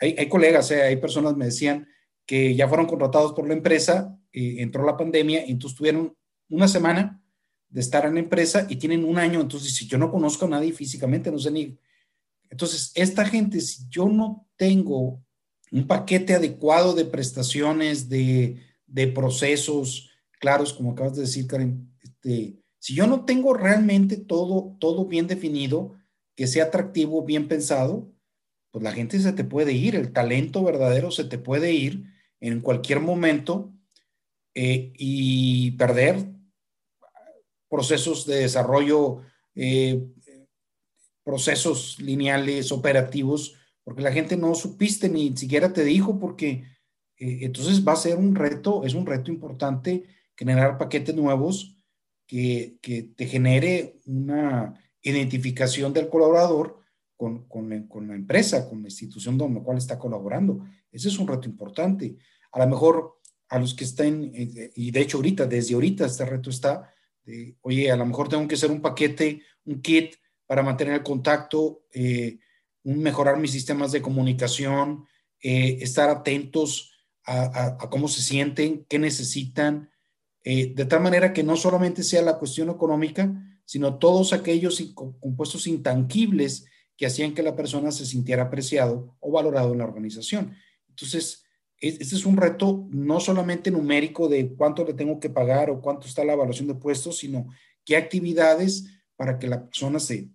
[0.00, 1.86] Hay, colegas, eh, hay personas me decían
[2.26, 6.16] que ya fueron contratados por la empresa, eh, entró la pandemia, y entonces tuvieron
[6.48, 7.22] una semana
[7.68, 9.40] de estar en la empresa y tienen un año.
[9.40, 11.78] Entonces, si yo no conozco a nadie físicamente, no sé ni.
[12.50, 15.22] Entonces, esta gente, si yo no tengo
[15.70, 22.58] un paquete adecuado de prestaciones, de, de procesos claros, como acabas de decir, Karen, este,
[22.78, 25.94] si yo no tengo realmente todo, todo bien definido,
[26.36, 28.12] que sea atractivo, bien pensado,
[28.70, 32.04] pues la gente se te puede ir, el talento verdadero se te puede ir
[32.40, 33.72] en cualquier momento
[34.54, 36.30] eh, y perder
[37.68, 39.22] procesos de desarrollo,
[39.54, 40.06] eh,
[41.24, 46.64] procesos lineales, operativos, porque la gente no supiste ni siquiera te dijo, porque
[47.18, 50.04] eh, entonces va a ser un reto, es un reto importante
[50.36, 51.76] generar paquetes nuevos
[52.26, 52.78] que,
[53.16, 56.80] te genere una identificación del colaborador
[57.16, 60.66] con, la empresa, con la institución donde la cual está colaborando.
[60.90, 62.16] Ese es un reto importante.
[62.52, 66.24] A lo mejor a los que estén, eh, y de hecho ahorita, desde ahorita este
[66.24, 66.92] reto está,
[67.24, 71.02] de, oye, a lo mejor tengo que hacer un paquete, un kit para mantener el
[71.02, 72.38] contacto, eh,
[72.84, 75.06] mejorar mis sistemas de comunicación,
[75.40, 76.95] eh, estar atentos
[77.26, 79.90] a, cómo se sienten, qué necesitan,
[80.44, 83.32] eh, de tal manera que no solamente sea la cuestión económica,
[83.64, 89.72] sino todos aquellos compuestos intangibles que hacían que la persona se sintiera apreciado o valorado
[89.72, 90.56] en la organización.
[90.88, 91.44] Entonces,
[91.78, 96.06] este es un reto no solamente numérico de cuánto le tengo que pagar o cuánto
[96.06, 97.48] está la evaluación de puestos, sino
[97.84, 98.86] qué actividades
[99.16, 100.30] para que la persona se,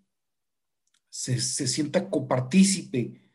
[1.09, 3.30] se, sienta copartícipe,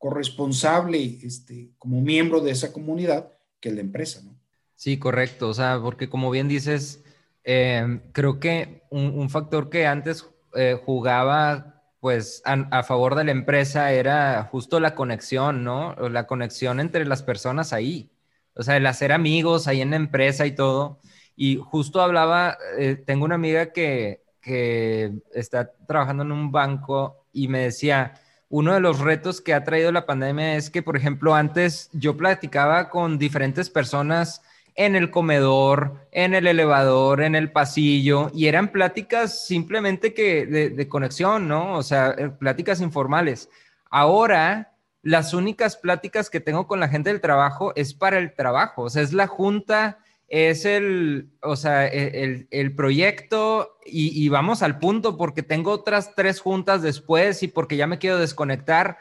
[0.00, 4.34] corresponsable, este, como miembro de esa comunidad que la empresa, ¿no?
[4.74, 5.50] Sí, correcto.
[5.50, 7.04] O sea, porque como bien dices,
[7.44, 13.92] eh, creo que un, factor que antes eh, jugaba pues a, favor de la empresa
[13.92, 15.94] era justo la conexión, ¿no?
[16.08, 18.10] La conexión entre las personas ahí.
[18.54, 20.98] O sea, el hacer amigos ahí en la empresa y todo.
[21.36, 27.48] Y justo hablaba, eh, tengo una amiga que, que está trabajando en un banco y
[27.48, 28.14] me decía,
[28.50, 32.16] uno de los retos que ha traído la pandemia es que, por ejemplo, antes yo
[32.16, 34.42] platicaba con diferentes personas
[34.74, 40.88] en el comedor, en el elevador, en el pasillo, y eran pláticas simplemente que de,
[40.88, 41.74] conexión, ¿no?
[41.74, 43.48] O sea, eh, pláticas informales.
[43.88, 48.82] Ahora, las únicas pláticas que tengo con la gente del trabajo es para el trabajo,
[48.82, 49.98] o sea, es la junta,
[50.30, 56.40] es el, o sea, e, el, proyecto y, vamos al punto porque tengo otras tres
[56.40, 58.98] juntas después y porque ya me quiero desconectar.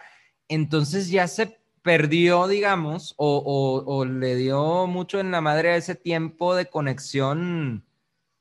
[0.47, 6.55] Entonces ya se perdió, digamos, o, le dio mucho en la madre a ese tiempo
[6.55, 7.85] de conexión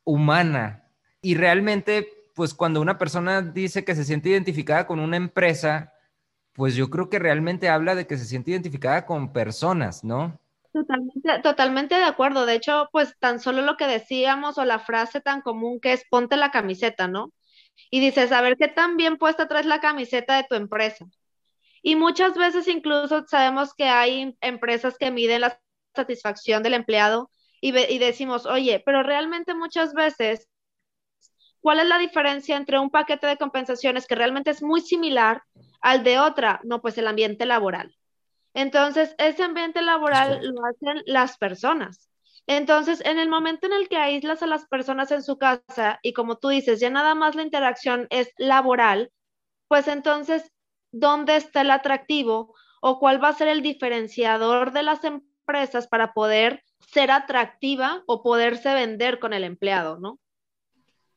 [0.04, 0.88] humana.
[1.20, 5.92] Y realmente, pues cuando una persona dice que se siente identificada con una empresa,
[6.54, 10.40] pues yo creo que realmente habla de que se siente identificada con personas, ¿no?
[10.72, 12.46] Totalmente, totalmente de acuerdo.
[12.46, 16.04] De hecho, pues tan solo lo que decíamos o la frase tan común que es
[16.10, 17.32] ponte la camiseta, ¿no?
[17.90, 21.06] Y dices, a ver qué tan bien puesta traes la camiseta de tu empresa.
[21.82, 25.60] Y muchas veces incluso sabemos que hay empresas que miden la
[25.96, 27.30] satisfacción del empleado
[27.62, 30.48] y, decimos, oye, pero realmente muchas veces,
[31.60, 35.42] ¿cuál es la diferencia entre un paquete de compensaciones que realmente es muy similar
[35.80, 36.60] al de otra?
[36.64, 37.97] No, pues el ambiente laboral.
[38.54, 42.08] Entonces, ese ambiente laboral lo hacen las personas.
[42.46, 46.14] Entonces, en el momento en el que aíslas a las personas en su casa y
[46.14, 49.12] como tú dices, ya nada más la interacción es laboral,
[49.68, 50.50] pues entonces
[50.90, 56.14] dónde está el atractivo o cuál va a ser el diferenciador de las empresas para
[56.14, 60.18] poder ser atractiva o poderse vender con el empleado, ¿no?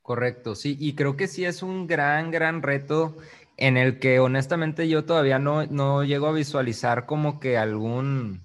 [0.02, 3.16] Correcto, sí, y creo que sí es un gran, gran reto
[3.62, 8.44] en el que honestamente yo todavía no, no llego a visualizar como que algún,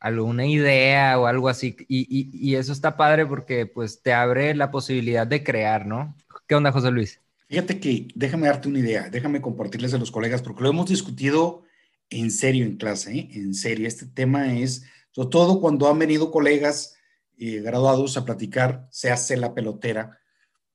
[0.00, 4.72] alguna idea o algo así, y, y eso está padre porque pues te abre la
[4.72, 6.16] posibilidad de crear, ¿no?
[6.48, 7.20] ¿Qué onda, José Luis?
[7.48, 11.62] Fíjate que déjame darte una idea, déjame compartirles a los colegas, porque lo hemos discutido
[12.10, 13.28] en serio en clase, ¿eh?
[13.34, 13.86] en serio.
[13.86, 16.96] Este tema es, sobre todo cuando han venido colegas
[17.36, 20.18] eh, graduados a platicar, se hace la pelotera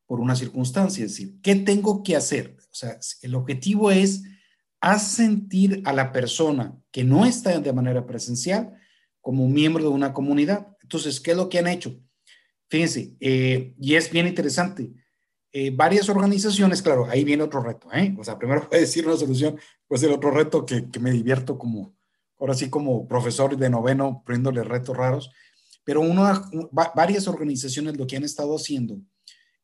[0.05, 2.55] por una circunstancia, es decir, ¿qué tengo que hacer?
[2.73, 4.23] O sea, el objetivo es
[4.81, 8.73] hacer sentir a la persona que no está de manera presencial
[9.21, 10.67] como miembro de una comunidad.
[10.81, 11.97] Entonces, ¿qué es lo que han hecho?
[12.67, 14.91] Fíjense, eh, y es bien interesante
[15.55, 18.15] eh, varias organizaciones, claro, ahí viene otro reto, ¿eh?
[18.17, 21.59] O sea, primero puede decir una solución, pues el otro reto que, que, me divierto
[21.59, 21.95] como,
[22.39, 25.31] ahora sí como profesor de noveno, poniéndole retos raros,
[25.83, 26.49] pero una,
[26.95, 28.99] varias organizaciones lo que han estado haciendo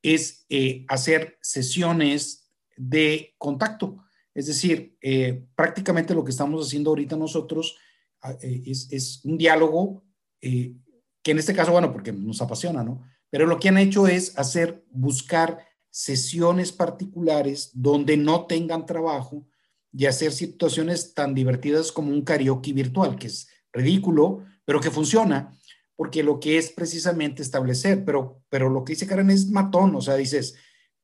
[0.01, 2.48] es eh, hacer sesiones
[2.79, 7.77] de contacto, es decir, eh, prácticamente lo que estamos haciendo ahorita nosotros
[8.21, 10.03] ah, es, es, un diálogo
[10.41, 13.03] que en este caso, bueno, porque nos apasiona, ¿no?
[13.29, 19.45] Pero lo que han hecho es hacer, buscar sesiones particulares donde no tengan trabajo
[19.91, 25.57] y hacer situaciones tan divertidas como un karaoke virtual, que es ridículo, pero que funciona,
[25.95, 30.01] porque lo que es precisamente establecer, pero, pero lo que dice Karen es matón, o
[30.01, 30.55] sea, dices,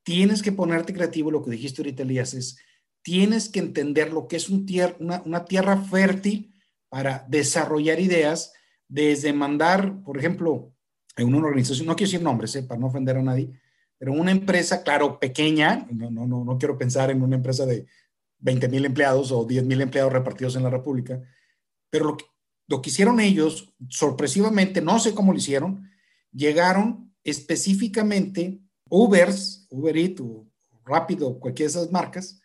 [0.05, 2.57] tienes que ponerte creativo, lo que dijiste ahorita, Elías, es,
[3.01, 4.65] tienes que entender lo que es un
[4.99, 6.53] una, tierra fértil
[6.89, 8.53] para desarrollar ideas,
[8.87, 10.71] desde mandar, por ejemplo,
[11.17, 13.59] en una organización, no quiero decir nombres, eh, para no ofender a nadie,
[13.97, 17.87] pero una empresa, claro, pequeña, no, no, no, no quiero pensar en una empresa de
[18.39, 21.19] 20 mil empleados o 10 mil empleados repartidos en la República,
[21.89, 22.25] pero lo que,
[22.67, 25.89] lo que hicieron ellos, sorpresivamente, no sé cómo lo hicieron,
[26.31, 30.47] llegaron específicamente Ubers, Uber Eats o
[30.85, 32.41] Rápido, cualquiera de esas marcas,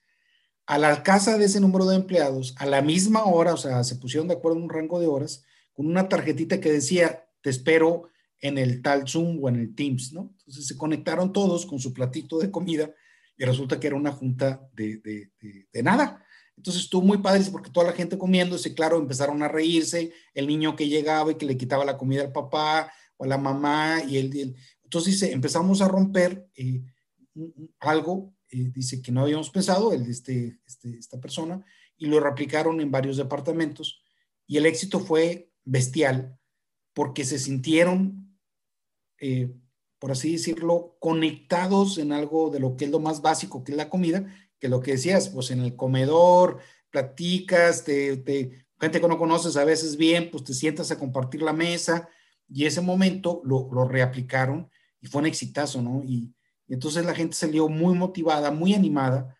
[0.66, 3.96] a la casa de ese número de empleados a la misma hora, o sea, se
[3.96, 8.08] pusieron de acuerdo en un rango de horas, con una tarjetita que decía, te espero
[8.40, 10.34] en el tal Zoom o en el Teams, ¿no?
[10.38, 12.90] Entonces se conectaron todos con su platito de comida
[13.36, 15.32] y resulta que era una junta de, de,
[15.72, 16.24] de, nada.
[16.56, 20.46] Entonces estuvo muy padre porque toda la gente comiendo, y claro, empezaron a reírse, el
[20.46, 24.02] niño que llegaba y que le quitaba la comida al papá o a la mamá,
[24.06, 24.56] y él,
[24.90, 26.82] entonces dice, empezamos a romper eh,
[27.78, 31.64] algo, eh, dice que no habíamos pensado, el, este, este, esta persona,
[31.96, 34.02] y lo replicaron en varios departamentos,
[34.48, 36.36] y el éxito fue bestial,
[36.92, 38.36] porque se sintieron,
[39.20, 39.54] eh,
[40.00, 43.76] por así decirlo, conectados en algo de lo que es lo más básico, que es
[43.78, 44.26] la comida,
[44.58, 46.58] que lo que decías, pues en el comedor,
[46.90, 51.52] platicas, te, gente que no conoces a veces bien, pues te sientas a compartir la
[51.52, 52.08] mesa
[52.52, 54.70] y ese momento lo, reaplicaron
[55.00, 56.02] y fue un exitazo, ¿no?
[56.04, 56.32] Y,
[56.68, 59.36] entonces la gente salió muy motivada, muy animada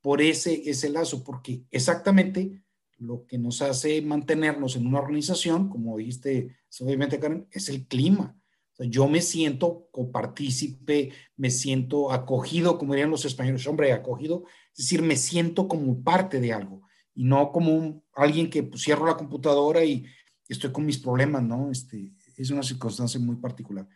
[0.00, 2.62] por ese, ese lazo, porque exactamente
[2.98, 8.38] lo que nos hace mantenernos en una organización, como dijiste obviamente Karen, es el clima
[8.86, 15.02] yo me siento copartícipe, me siento acogido, como dirían los españoles, hombre, acogido, es decir,
[15.02, 16.82] me siento como parte de algo
[17.14, 20.04] y no como alguien que pues, cierro la computadora y
[20.48, 21.70] estoy con mis problemas, ¿no?
[21.70, 23.88] Este, es una circunstancia muy particular.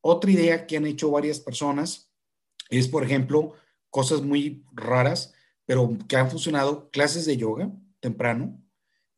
[0.00, 2.10] Otra idea que han hecho varias personas
[2.70, 3.54] es, por ejemplo,
[3.90, 5.34] cosas muy raras,
[5.66, 7.70] pero que han funcionado, clases de yoga
[8.00, 8.60] temprano.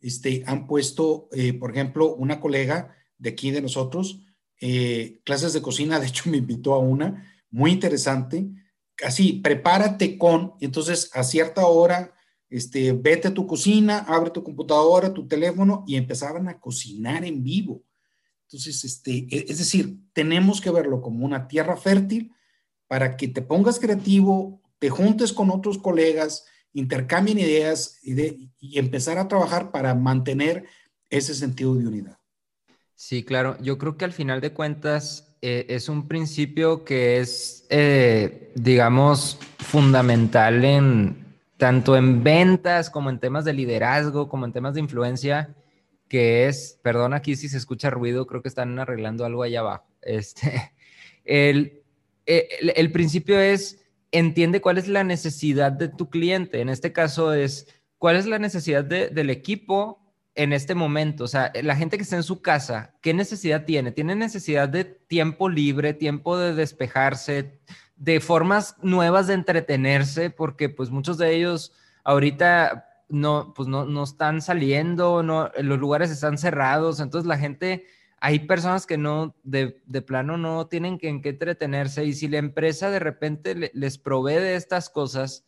[0.01, 4.27] Este, han puesto, eh, por ejemplo, una colega de aquí de nosotros,
[4.61, 8.49] eh, clases de cocina, de hecho me invitó a una, muy interesante,
[9.05, 12.15] así, prepárate con, entonces a cierta hora,
[12.49, 17.43] este, vete a tu cocina, abre tu computadora, tu teléfono y empezaban a cocinar en
[17.43, 17.83] vivo.
[18.53, 22.33] Entonces, este, e, es decir, tenemos que verlo como una tierra fértil
[22.87, 26.45] para que te pongas creativo, te juntes con otros colegas,
[26.75, 30.67] intercambien ideas y empezar a trabajar para mantener
[31.09, 32.19] ese sentido de unidad.
[32.95, 33.57] Sí, claro.
[33.63, 39.39] Yo creo que al final de cuentas eh, es un principio que es, eh, digamos,
[39.59, 41.23] fundamental en
[41.57, 45.55] tanto en ventas como en temas de liderazgo, como en temas de influencia,
[46.13, 49.87] que es, perdón aquí si se escucha ruido, creo que están arreglando algo allá abajo.
[50.03, 50.75] Este,
[51.25, 51.85] el,
[52.27, 56.61] el principio es, entiende cuál es la necesidad de tu cliente.
[56.61, 60.03] En este caso es, cuál es la necesidad del equipo
[60.35, 61.25] en este momento?
[61.25, 63.91] O sea, la gente que está en su casa, ¿qué necesidad tiene?
[63.91, 67.59] ¿Tiene necesidad de tiempo libre, tiempo de despejarse,
[67.97, 70.29] de formas nuevas de entretenerse?
[70.29, 71.73] Porque pues muchos de ellos
[72.05, 77.85] ahorita no, pues no, no están saliendo, no, los lugares están cerrados, entonces la gente,
[78.21, 82.91] hay personas que no, de, plano no tienen en qué entretenerse y si la empresa
[82.91, 85.45] de repente les provee de estas cosas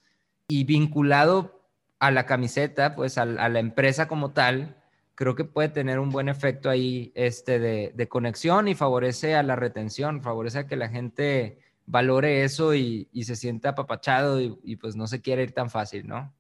[0.47, 1.67] y vinculado
[2.01, 4.77] a la camiseta, pues a, la empresa como tal,
[5.15, 9.57] creo que puede tener un buen efecto ahí este, de, conexión y favorece a la
[9.57, 15.07] retención, favorece a que la gente valore eso y, se sienta apapachado y, pues no
[15.07, 16.31] se quiere ir tan fácil, ¿no?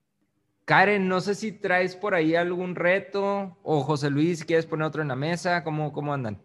[0.64, 5.02] Karen, no sé si traes por ahí algún reto o José Luis, ¿quieres poner otro
[5.02, 5.62] en la mesa?
[5.62, 6.42] ¿Cómo, cómo andan?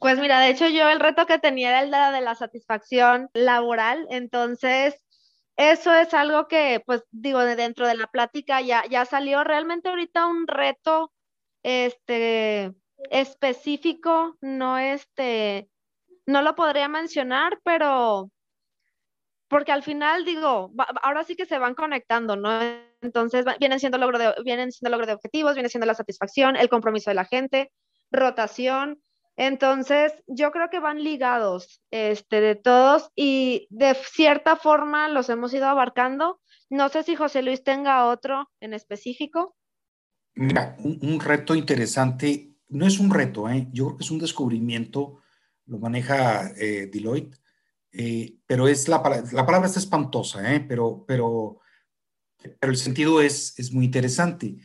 [0.00, 4.08] Pues mira, de hecho yo el reto que tenía era el de la satisfacción laboral,
[4.10, 5.00] entonces
[5.56, 9.88] eso es algo que, pues digo, de dentro de la plática ya, ya salió realmente
[9.88, 11.12] ahorita un reto
[11.62, 12.72] este,
[13.10, 15.68] específico, no este,
[16.26, 18.30] no lo podría mencionar, pero
[19.52, 20.72] porque al final digo,
[21.02, 22.50] ahora sí que se van conectando, ¿no?
[23.00, 26.68] Entonces vienen siendo logro de, vienen siendo logro de objetivos, viene siendo la satisfacción, el
[26.68, 27.70] compromiso de la gente,
[28.10, 29.00] rotación,
[29.36, 35.54] entonces, yo creo que van ligados este, de todos y de cierta forma los hemos
[35.54, 36.40] ido abarcando.
[36.68, 39.56] No sé si José Luis tenga otro en específico.
[40.34, 43.68] Mira, un, reto interesante, no es un reto, ¿eh?
[43.72, 45.18] yo creo que es un descubrimiento,
[45.66, 47.36] lo maneja eh, Deloitte,
[47.92, 48.96] eh, pero es la,
[49.32, 50.60] la palabra está espantosa, ¿eh?
[50.60, 51.60] pero, pero,
[52.58, 54.56] pero el sentido es, es muy interesante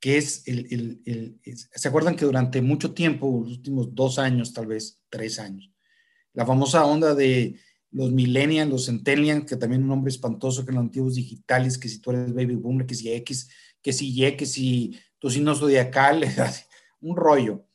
[0.00, 5.02] que es el, ¿se acuerdan que durante mucho tiempo, los últimos dos años, tal vez
[5.10, 5.70] tres años,
[6.32, 7.60] la famosa onda de
[7.90, 12.00] los millennials, los centennials, que también un nombre espantoso que los antiguos digitales, que si
[12.00, 13.50] tú eres baby boomer, que si X,
[13.82, 16.24] que si Y, que si tú si no zodiacal,
[17.00, 17.66] un rollo.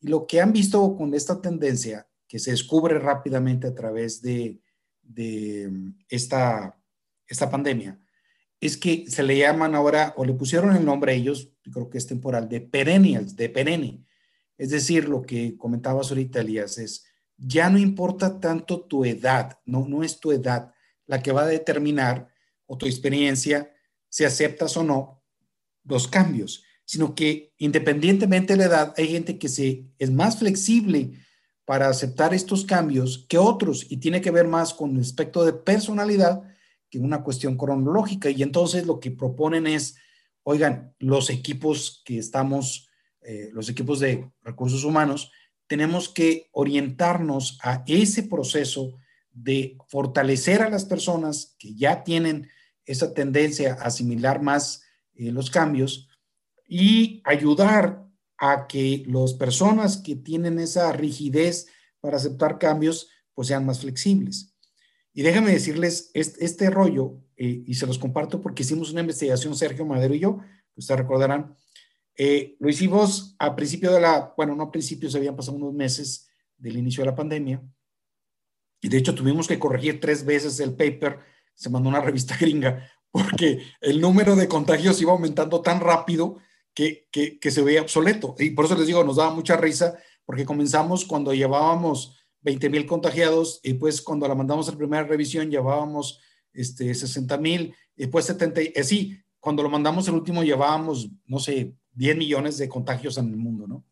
[0.00, 4.60] Y lo que han visto con esta tendencia, que se descubre rápidamente a través de,
[5.02, 5.70] de
[6.08, 6.78] esta,
[7.26, 8.00] esta pandemia,
[8.60, 11.98] es que se le llaman ahora, o le pusieron el nombre a ellos, creo que
[11.98, 14.04] es temporal, de perennials, de perenne.
[14.56, 17.04] Es decir, lo que comentabas ahorita, Elías, es,
[17.36, 20.72] ya no importa tanto tu edad, no, no es tu edad
[21.06, 22.28] la que va a determinar,
[22.64, 23.72] o tu experiencia,
[24.08, 25.22] si aceptas o no
[25.84, 31.12] los cambios, sino que independientemente de la edad, hay gente que se, es más flexible
[31.66, 35.52] para aceptar estos cambios que otros y tiene que ver más con el aspecto de
[35.52, 36.42] personalidad
[36.88, 38.30] que una cuestión cronológica.
[38.30, 39.96] Y entonces lo que proponen es,
[40.44, 42.88] oigan, los equipos que estamos,
[43.20, 45.32] eh, los equipos de recursos humanos,
[45.66, 48.96] tenemos que orientarnos a ese proceso
[49.32, 52.48] de fortalecer a las personas que ya tienen
[52.84, 56.08] esa tendencia a asimilar más eh, los cambios
[56.68, 58.05] y ayudar
[58.38, 61.68] a que las personas que tienen esa rigidez
[62.00, 64.54] para aceptar cambios, pues sean más flexibles.
[65.12, 69.86] Y déjenme decirles, este, rollo, eh, y se los comparto porque hicimos una investigación, Sergio
[69.86, 70.40] Madero y yo,
[70.74, 71.56] ustedes recordarán,
[72.18, 75.72] eh, lo hicimos a principio de la, bueno, no a principio, se habían pasado unos
[75.72, 77.62] meses del inicio de la pandemia,
[78.80, 81.20] y de hecho tuvimos que corregir tres veces el paper,
[81.54, 86.38] se mandó una revista gringa, porque el número de contagios iba aumentando tan rápido
[86.76, 88.36] que, que, que se veía obsoleto.
[88.38, 92.86] Y por eso les digo, nos daba mucha risa, porque comenzamos cuando llevábamos 20 mil
[92.86, 96.20] contagiados y pues cuando la mandamos a la primera revisión llevábamos
[96.52, 101.74] este, 60 mil, después 70, eh, sí, cuando lo mandamos el último llevábamos, no sé,
[101.94, 103.84] 10 millones de contagios en el mundo, ¿no?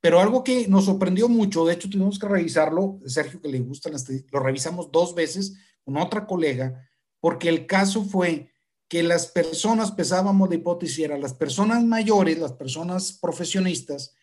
[0.00, 3.90] Pero algo que nos sorprendió mucho, de hecho tuvimos que revisarlo, Sergio que le gusta,
[4.30, 6.88] lo revisamos dos veces con otra colega,
[7.20, 8.50] porque el caso fue
[8.88, 14.14] que las personas, pensábamos de hipótesis, eran las personas mayores, las personas profesionistas,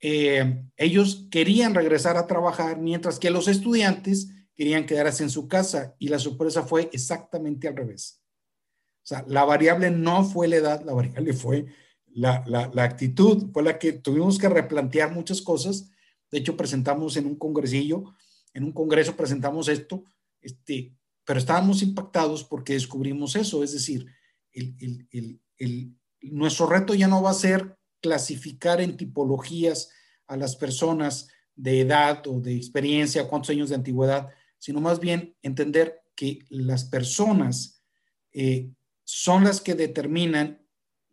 [0.00, 5.94] eh, ellos querían regresar a trabajar, mientras que los estudiantes querían quedarse en su casa
[5.98, 8.22] y la sorpresa fue exactamente al revés.
[9.02, 11.66] O sea, la variable no fue la edad, la variable fue
[12.06, 15.90] la, la, actitud, fue la que tuvimos que replantear muchas cosas.
[16.30, 18.04] De hecho, presentamos en un congresillo,
[18.52, 20.04] en un congreso presentamos esto,
[20.40, 20.97] este,
[21.28, 24.06] pero estábamos impactados porque descubrimos eso, es decir,
[26.22, 29.90] nuestro reto ya no va a ser clasificar en tipologías
[30.26, 35.36] a las personas de edad o de experiencia, cuántos años de antigüedad, sino más bien
[35.42, 37.82] entender que las personas
[38.32, 38.70] eh,
[39.04, 40.62] son las que determinan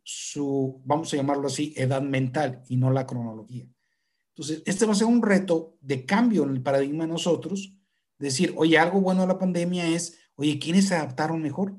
[0.01, 3.67] su, vamos a llamarlo así, edad mental y no la cronología.
[4.29, 7.73] Entonces, este va a ser un reto de cambio en el paradigma de nosotros,
[8.17, 11.75] decir, oye, algo bueno de la pandemia es, oye, ¿quiénes se adaptaron mejor?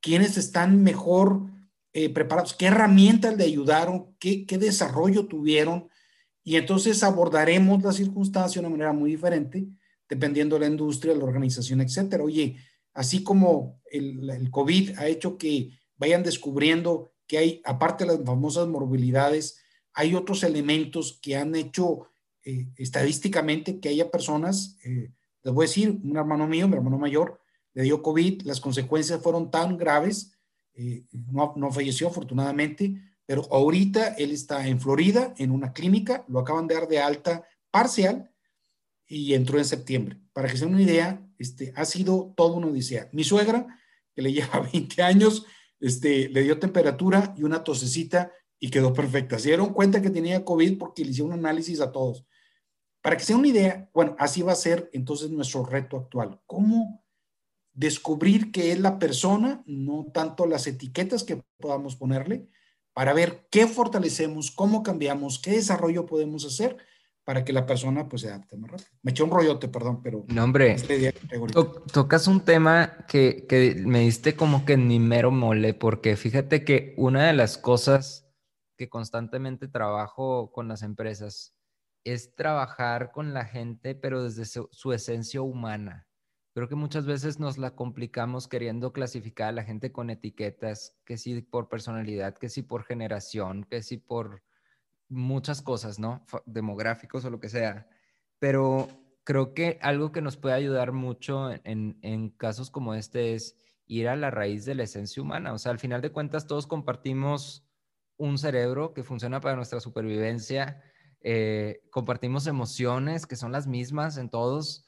[0.00, 1.50] ¿Quiénes están mejor
[1.92, 5.88] eh, preparados, qué herramientas le ayudaron, qué, qué desarrollo tuvieron,
[6.44, 9.66] y entonces abordaremos la circunstancia de una manera muy diferente,
[10.08, 12.24] dependiendo de la industria, la organización, etcétera.
[12.24, 12.56] Oye,
[12.94, 18.68] así como el, COVID ha hecho que vayan descubriendo que hay, aparte de las famosas
[18.68, 19.58] morbilidades,
[19.92, 22.08] hay otros elementos que han hecho
[22.44, 25.12] eh, estadísticamente que haya personas, eh,
[25.42, 27.40] les voy a decir, un hermano mío, mi hermano mayor,
[27.74, 30.32] le dio COVID, las consecuencias fueron tan graves
[30.74, 32.94] eh, no, no, falleció afortunadamente,
[33.26, 37.44] pero ahorita él está en Florida, en una clínica, lo acaban de dar de alta
[37.70, 38.30] parcial
[39.06, 40.18] y entró en septiembre.
[40.32, 43.08] Para que se den una idea, este, ha sido todo una odisea.
[43.12, 43.66] Mi suegra,
[44.14, 45.44] que le lleva 20 años,
[45.80, 49.38] este, le dio temperatura y una tosecita y quedó perfecta.
[49.38, 52.24] Se dieron cuenta que tenía COVID porque le hicieron un análisis a todos.
[53.02, 56.40] Para que se den una idea, bueno, así va a ser entonces nuestro reto actual.
[56.46, 57.02] ¿Cómo
[57.72, 62.48] descubrir qué es la persona, no tanto las etiquetas que podamos ponerle,
[62.92, 66.76] para ver qué fortalecemos, cómo cambiamos, qué desarrollo podemos hacer
[67.24, 68.90] para que la persona pues se adapte más rápido.
[69.02, 70.24] Me eché un rollote, perdón, pero...
[70.28, 70.76] No, hombre,
[71.92, 76.64] tocas un tema que, que me diste como que en mi mero mole, porque fíjate
[76.64, 78.28] que una de las cosas
[78.76, 81.54] que constantemente trabajo con las empresas
[82.04, 86.06] es trabajar con la gente, pero desde su esencia humana.
[86.52, 91.16] Creo que muchas veces nos la complicamos queriendo clasificar a la gente con etiquetas, que
[91.16, 94.42] sí por personalidad, que sí por generación, que sí por
[95.08, 96.24] muchas cosas, ¿no?
[96.46, 97.88] Demográficos o lo que sea.
[98.40, 98.88] Pero
[99.22, 104.08] creo que algo que nos puede ayudar mucho en, en casos como este es ir
[104.08, 105.52] a la raíz de la esencia humana.
[105.52, 107.64] O sea, al final de cuentas todos compartimos
[108.16, 110.82] un cerebro que funciona para nuestra supervivencia,
[111.22, 114.86] eh, compartimos emociones que son las mismas en todos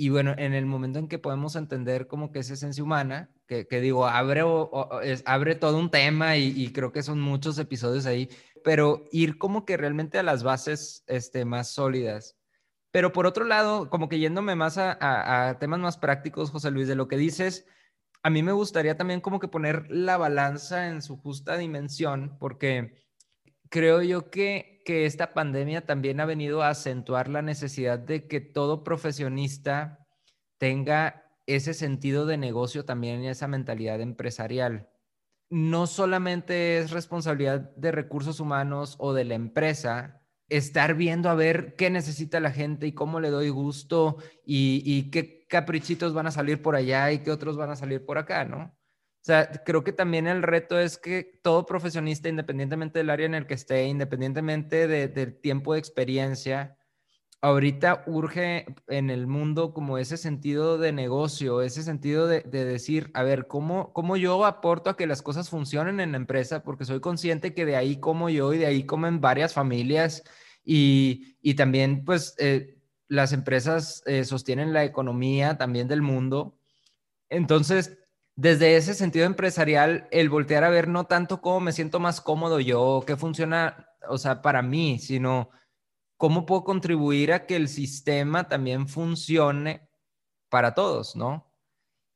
[0.00, 3.66] y bueno, en el momento en que podemos entender como que es esencia humana, que,
[3.80, 4.42] digo, abre,
[5.24, 8.30] abre todo un tema y, creo que son muchos episodios ahí,
[8.62, 12.36] pero ir como que realmente a las bases este, más sólidas.
[12.92, 16.86] Pero por otro lado, como que yéndome más a, a temas más prácticos, José Luis,
[16.86, 17.66] de lo que dices,
[18.22, 22.94] a mí me gustaría también como que poner la balanza en su justa dimensión, porque
[23.70, 28.40] creo yo que, que esta pandemia también ha venido a acentuar la necesidad de que
[28.40, 30.06] todo profesionista
[30.58, 34.90] tenga ese sentido de negocio también y esa mentalidad empresarial.
[35.50, 41.74] No solamente es responsabilidad de recursos humanos o de la empresa estar viendo a ver
[41.76, 46.30] qué necesita la gente y cómo le doy gusto y, y qué caprichitos van a
[46.30, 48.77] salir por allá y qué otros van a salir por acá, ¿no?
[49.28, 53.46] Sea, creo que también el reto es que todo profesionista, independientemente del área en el
[53.46, 56.78] que esté, independientemente del tiempo de experiencia,
[57.42, 63.22] ahorita urge en el mundo como ese sentido de negocio, ese sentido de, decir, a
[63.22, 66.62] ver, ¿cómo, ¿cómo yo aporto a que las cosas funcionen en la empresa?
[66.62, 70.22] Porque soy consciente que de ahí como yo y de ahí comen varias familias
[70.64, 76.58] y, y también pues eh, las empresas eh, sostienen la economía también del mundo.
[77.28, 77.98] Entonces,
[78.38, 82.60] desde ese sentido empresarial, el voltear a ver no tanto cómo me siento más cómodo
[82.60, 85.50] yo, qué funciona, o sea, para mí, sino
[86.16, 89.90] ¿cómo puedo contribuir a que el sistema también funcione
[90.50, 91.52] para todos, ¿no?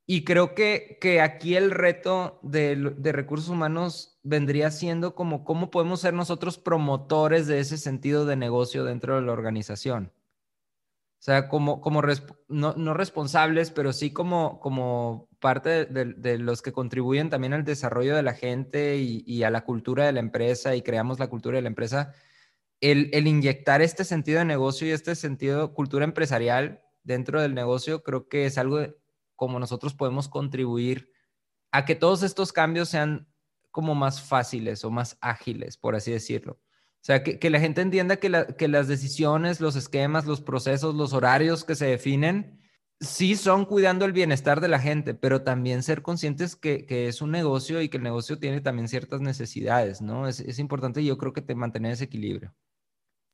[0.07, 2.77] Y creo que, que aquí el reto de,
[3.13, 8.85] recursos humanos vendría siendo como cómo podemos ser nosotros promotores de ese sentido de negocio
[8.85, 10.13] dentro de la organización.
[11.23, 12.03] O sea, como, como
[12.49, 18.25] no, responsables, pero sí como, como parte de, los que contribuyen también al desarrollo de
[18.25, 21.69] la gente y, a la cultura de la empresa y creamos la cultura de la
[21.69, 22.13] empresa
[22.81, 28.29] el, inyectar este sentido de negocio y este sentido cultura empresarial dentro del negocio, creo
[28.29, 28.81] que es algo
[29.37, 31.13] como nosotros podemos contribuir
[31.71, 33.29] a que todos estos cambios sean
[33.71, 36.59] como más fáciles o más ágiles, por así decirlo.
[37.03, 41.13] O sea, que, la gente entienda que, que, las decisiones, los esquemas, los procesos, los
[41.13, 42.61] horarios que se definen,
[43.01, 47.33] sí son cuidando el bienestar de la gente, pero también ser conscientes que, es un
[47.33, 50.29] negocio y que el negocio tiene también ciertas necesidades, ¿no?
[50.29, 52.55] Es, es importante y yo creo que te mantener ese equilibrio.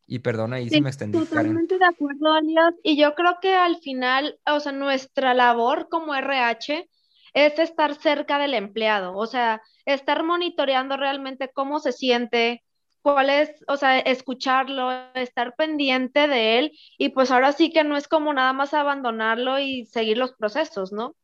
[0.06, 1.18] Y perdona, ahí sí, me extendí.
[1.18, 2.74] Totalmente de acuerdo, Alias.
[2.82, 6.88] Y yo creo que al final, o sea, nuestra labor como RH
[7.34, 12.64] es estar cerca del empleado, o sea, estar monitoreando realmente cómo se siente,
[13.12, 17.96] cuál es, o sea, escucharlo, estar pendiente de él y pues ahora sí que no
[17.96, 21.14] es como nada más abandonarlo y seguir los procesos, ¿no?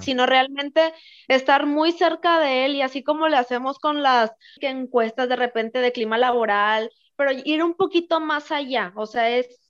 [0.00, 0.92] sino realmente
[1.26, 4.30] estar muy cerca de él y así como le hacemos con las
[4.60, 9.60] encuestas de repente de clima laboral pero ir un poquito más allá, o sea, es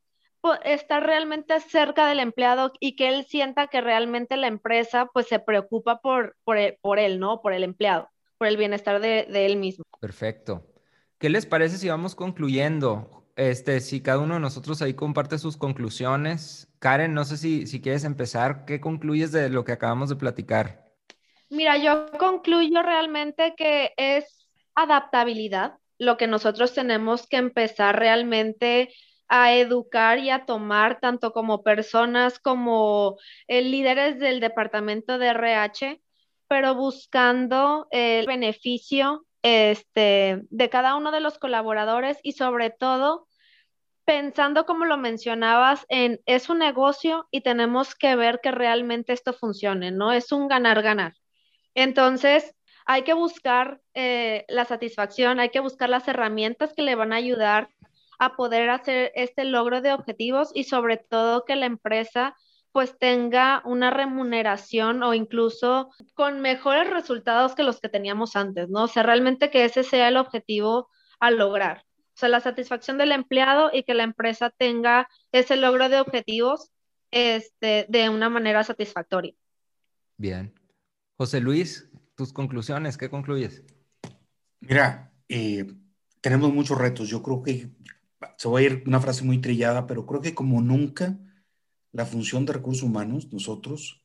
[0.64, 5.40] estar realmente cerca del empleado y que él sienta que realmente la empresa pues se
[5.40, 7.42] preocupa por, por, él, ¿no?
[7.42, 8.08] Por el empleado,
[8.38, 9.84] por el bienestar de, él mismo.
[10.00, 10.64] Perfecto.
[11.20, 13.26] ¿Qué les parece si vamos concluyendo?
[13.36, 16.72] Este, si cada uno de nosotros ahí comparte sus conclusiones.
[16.78, 18.64] Karen, no sé si, si quieres empezar.
[18.64, 20.90] ¿Qué concluyes de lo que acabamos de platicar?
[21.50, 28.88] Mira, yo concluyo realmente que es adaptabilidad lo que nosotros tenemos que empezar realmente
[29.28, 36.00] a educar y a tomar tanto como personas como eh, líderes del departamento de RH,
[36.48, 43.26] pero buscando el beneficio este, de cada uno de los colaboradores y sobre todo
[44.04, 49.32] pensando, como lo mencionabas, en es un negocio y tenemos que ver que realmente esto
[49.32, 50.12] funcione, ¿no?
[50.12, 51.14] Es un ganar-ganar.
[51.74, 52.54] Entonces,
[52.86, 57.16] hay que buscar eh, la satisfacción, hay que buscar las herramientas que le van a
[57.16, 57.68] ayudar
[58.18, 62.36] a poder hacer este logro de objetivos y sobre todo que la empresa
[62.72, 68.84] pues tenga una remuneración o incluso con mejores resultados que los que teníamos antes, ¿no?
[68.84, 71.84] O sea, realmente que ese sea el objetivo a lograr.
[72.14, 76.70] O sea, la satisfacción del empleado y que la empresa tenga ese logro de objetivos
[77.10, 79.34] este, de una manera satisfactoria.
[80.16, 80.54] Bien.
[81.16, 83.64] José Luis, tus conclusiones, ¿qué concluyes?
[84.60, 85.66] Mira, eh,
[86.20, 87.08] tenemos muchos retos.
[87.08, 87.70] Yo creo que
[88.36, 91.18] se va a ir una frase muy trillada, pero creo que como nunca
[91.92, 94.04] la función de recursos humanos, nosotros,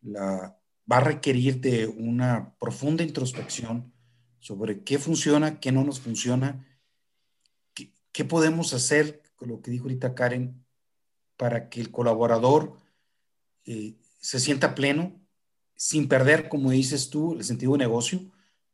[0.00, 0.58] la,
[0.90, 3.92] va a requerir de una profunda introspección
[4.38, 6.66] sobre qué funciona, qué no nos funciona,
[8.12, 10.64] qué, podemos hacer, con lo que dijo ahorita Karen,
[11.36, 12.76] para que el colaborador
[13.64, 15.20] eh, se sienta pleno,
[15.76, 18.20] sin perder, como dices tú, el sentido de negocio.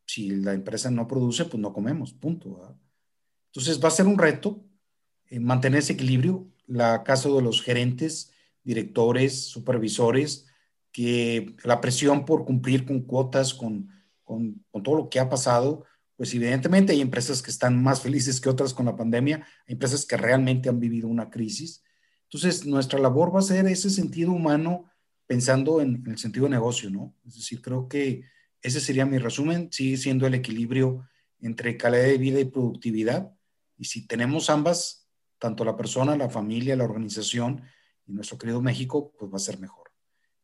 [0.04, 2.76] Si la empresa no produce, pues no comemos, punto.
[3.46, 4.62] Entonces va a ser un reto
[5.28, 6.46] eh, mantener ese equilibrio.
[6.70, 10.46] La caso de los gerentes, directores, supervisores,
[10.92, 13.88] que la presión por cumplir con cuotas, con,
[14.24, 15.84] con, todo lo que ha pasado,
[16.16, 20.06] pues evidentemente hay empresas que están más felices que otras con la pandemia, hay empresas
[20.06, 21.82] que realmente han vivido una crisis.
[22.24, 24.90] Entonces, nuestra labor va a ser ese sentido humano
[25.26, 27.14] pensando en, el sentido de negocio, ¿no?
[27.26, 28.24] Es decir, creo que
[28.62, 31.08] ese sería mi resumen, sigue siendo el equilibrio
[31.40, 33.32] entre calidad de vida y productividad.
[33.78, 34.99] Y si tenemos ambas,
[35.40, 37.62] tanto la persona, la familia, la organización
[38.06, 39.90] y nuestro querido México, pues va a ser mejor.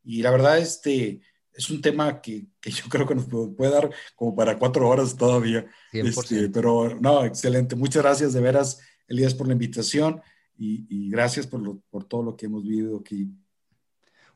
[0.02, 1.20] Y la verdad, este
[1.52, 5.16] es un tema que, que yo creo que nos puede dar como para cuatro horas
[5.16, 5.66] todavía.
[5.92, 7.76] Este, pero no, excelente.
[7.76, 10.20] Muchas gracias de veras, Elías, por la invitación
[10.58, 13.28] y, y gracias por, lo, por todo lo que hemos vivido aquí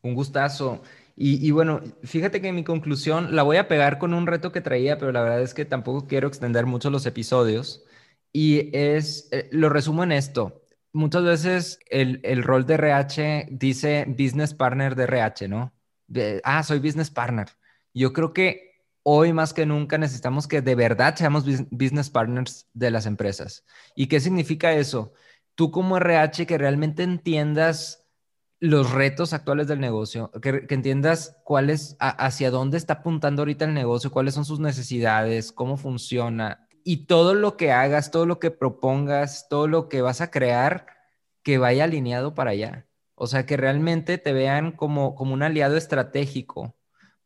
[0.03, 0.83] Un gustazo.
[1.23, 4.97] Y, bueno, fíjate que mi conclusión la voy a pegar con un reto que traía,
[4.97, 7.85] pero la verdad es que tampoco quiero extender mucho los episodios.
[8.33, 10.63] Y es, eh, lo resumo en esto.
[10.93, 15.73] Muchas veces el, el, rol de RH dice business partner de RH, ¿no?
[16.43, 17.49] ah, soy business partner.
[17.95, 18.71] Yo creo que
[19.03, 23.65] hoy más que nunca necesitamos que de verdad seamos business partners de las empresas.
[23.95, 25.13] ¿Y qué significa eso?
[25.55, 28.07] Tú como RH que realmente entiendas
[28.61, 33.73] los retos actuales del negocio, que, entiendas cuál es, hacia dónde está apuntando ahorita el
[33.73, 38.51] negocio, cuáles son sus necesidades, cómo funciona y todo lo que hagas, todo lo que
[38.51, 40.87] propongas, todo lo que vas a crear,
[41.43, 42.87] que vaya alineado para allá.
[43.15, 46.77] O sea, que realmente te vean como, como un aliado estratégico,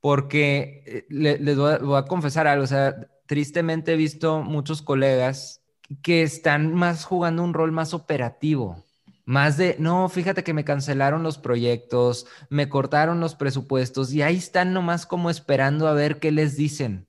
[0.01, 2.95] porque eh, les voy a, voy a confesar algo, o sea,
[3.27, 5.63] tristemente he visto muchos colegas
[6.03, 8.85] que están más jugando un rol más operativo
[9.27, 14.37] más de, no, fíjate que me cancelaron los proyectos, me cortaron los presupuestos y ahí
[14.37, 17.07] están nomás como esperando a ver qué les dicen.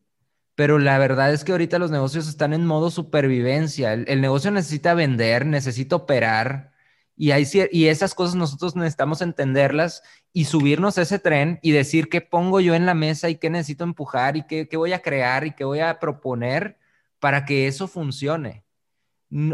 [0.56, 3.94] Pero la verdad es que ahorita los negocios están en modo supervivencia.
[3.94, 6.72] El, negocio necesita vender, necesita operar
[7.18, 10.04] y, hay, y esas cosas nosotros necesitamos entenderlas
[10.34, 13.50] y subirnos a ese tren y decir qué pongo yo en la mesa y qué
[13.50, 16.78] necesito empujar y qué, qué voy a crear y qué voy a proponer
[17.20, 18.66] para que eso funcione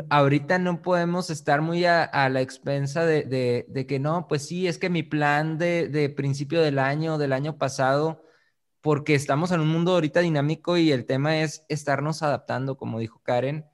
[0.10, 4.90] ahorita no podemos estar muy a, la expensa de, que no, pues sí, es que
[4.90, 8.24] mi plan de, principio del año, del año pasado,
[8.82, 13.22] porque estamos en un mundo ahorita dinámico y el tema es estarnos adaptando, como dijo
[13.24, 13.66] Karen,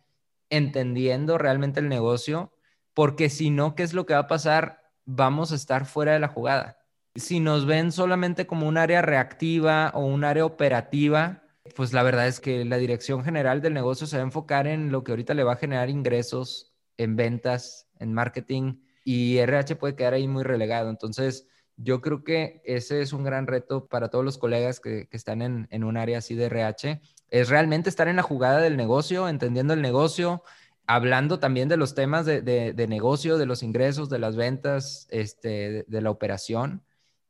[0.50, 2.52] entendiendo realmente el negocio,
[2.94, 4.82] porque si no, ¿qué es lo que va a pasar?
[5.06, 6.78] Vamos a estar fuera de la jugada.
[7.16, 11.44] Si nos ven solamente como un área reactiva o un área operativa,
[11.76, 14.92] pues la verdad es que la dirección general del negocio se va a enfocar en
[14.92, 19.96] lo que ahorita le va a generar ingresos en ventas, en marketing y RH puede
[19.96, 20.90] quedar ahí muy relegado.
[20.90, 21.48] Entonces,
[21.78, 25.84] yo creo que ese es un gran reto para todos los colegas que, están en,
[25.84, 29.82] un área así de RH, es realmente estar en la jugada del negocio, entendiendo el
[29.82, 30.44] negocio,
[30.88, 36.02] hablando también de los temas de, negocio, de los ingresos, de las ventas, este, de
[36.02, 36.84] la operación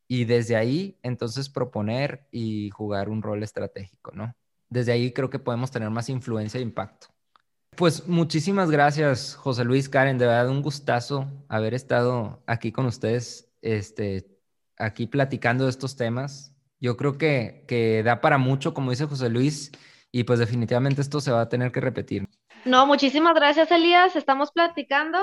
[0.08, 4.34] y desde ahí entonces proponer y jugar un rol estratégico, ¿no?
[4.70, 7.08] Desde ahí creo que podemos tener más influencia e impacto.
[7.76, 13.50] Pues muchísimas gracias, José Luis, Karen, de verdad un gustazo haber estado aquí con ustedes,
[13.62, 14.36] este,
[14.78, 16.53] aquí platicando de estos temas.
[16.80, 19.71] Yo creo que, que da para mucho, como dice José Luis,
[20.11, 22.28] y pues definitivamente esto se va a tener que repetir.
[22.65, 24.15] No, muchísimas gracias, Elías.
[24.15, 25.19] Estamos platicando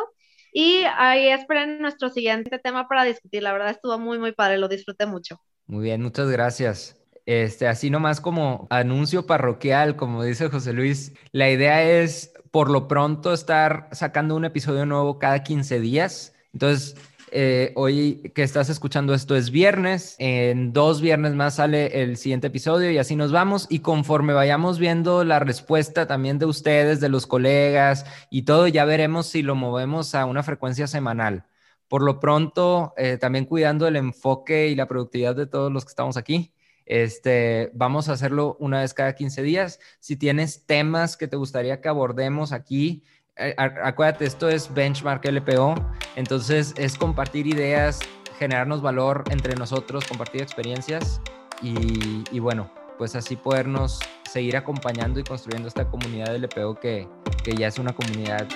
[0.52, 3.42] y ahí esperen nuestro siguiente tema para discutir.
[3.42, 5.40] La verdad estuvo muy, muy padre, lo disfruté mucho.
[5.66, 7.00] Muy bien, muchas gracias.
[7.26, 12.86] Este, así nomás como anuncio parroquial, como dice José Luis, la idea es por lo
[12.86, 16.34] pronto estar sacando un episodio nuevo cada 15 días.
[16.52, 16.96] Entonces,
[17.36, 22.46] eh, hoy que estás escuchando esto es viernes, en dos viernes más sale el siguiente
[22.46, 27.08] episodio y así nos vamos y conforme vayamos viendo la respuesta también de ustedes, de
[27.08, 31.44] los colegas y todo, ya veremos si lo movemos a una frecuencia semanal.
[31.88, 35.90] Por lo pronto, eh, también cuidando el enfoque y la productividad de todos los que
[35.90, 36.54] estamos aquí.
[36.86, 39.80] Este, vamos a hacerlo una vez cada 15 días.
[39.98, 43.02] Si tienes temas que te gustaría que abordemos aquí,
[43.36, 45.74] acuérdate, esto es Benchmark LPO,
[46.16, 48.00] entonces es compartir ideas,
[48.38, 51.20] generarnos valor entre nosotros, compartir experiencias
[51.62, 57.08] y, bueno, pues así podernos seguir acompañando y construyendo esta comunidad de LPO que,
[57.42, 58.46] que ya es una comunidad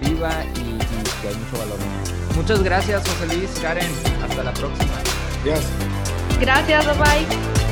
[0.00, 0.78] viva y,
[1.22, 1.78] que hay mucho valor.
[2.36, 3.90] Muchas gracias, José Luis, Karen,
[4.22, 4.92] hasta la próxima.
[5.44, 5.72] Gracias.
[6.40, 7.67] Gracias, bye bye.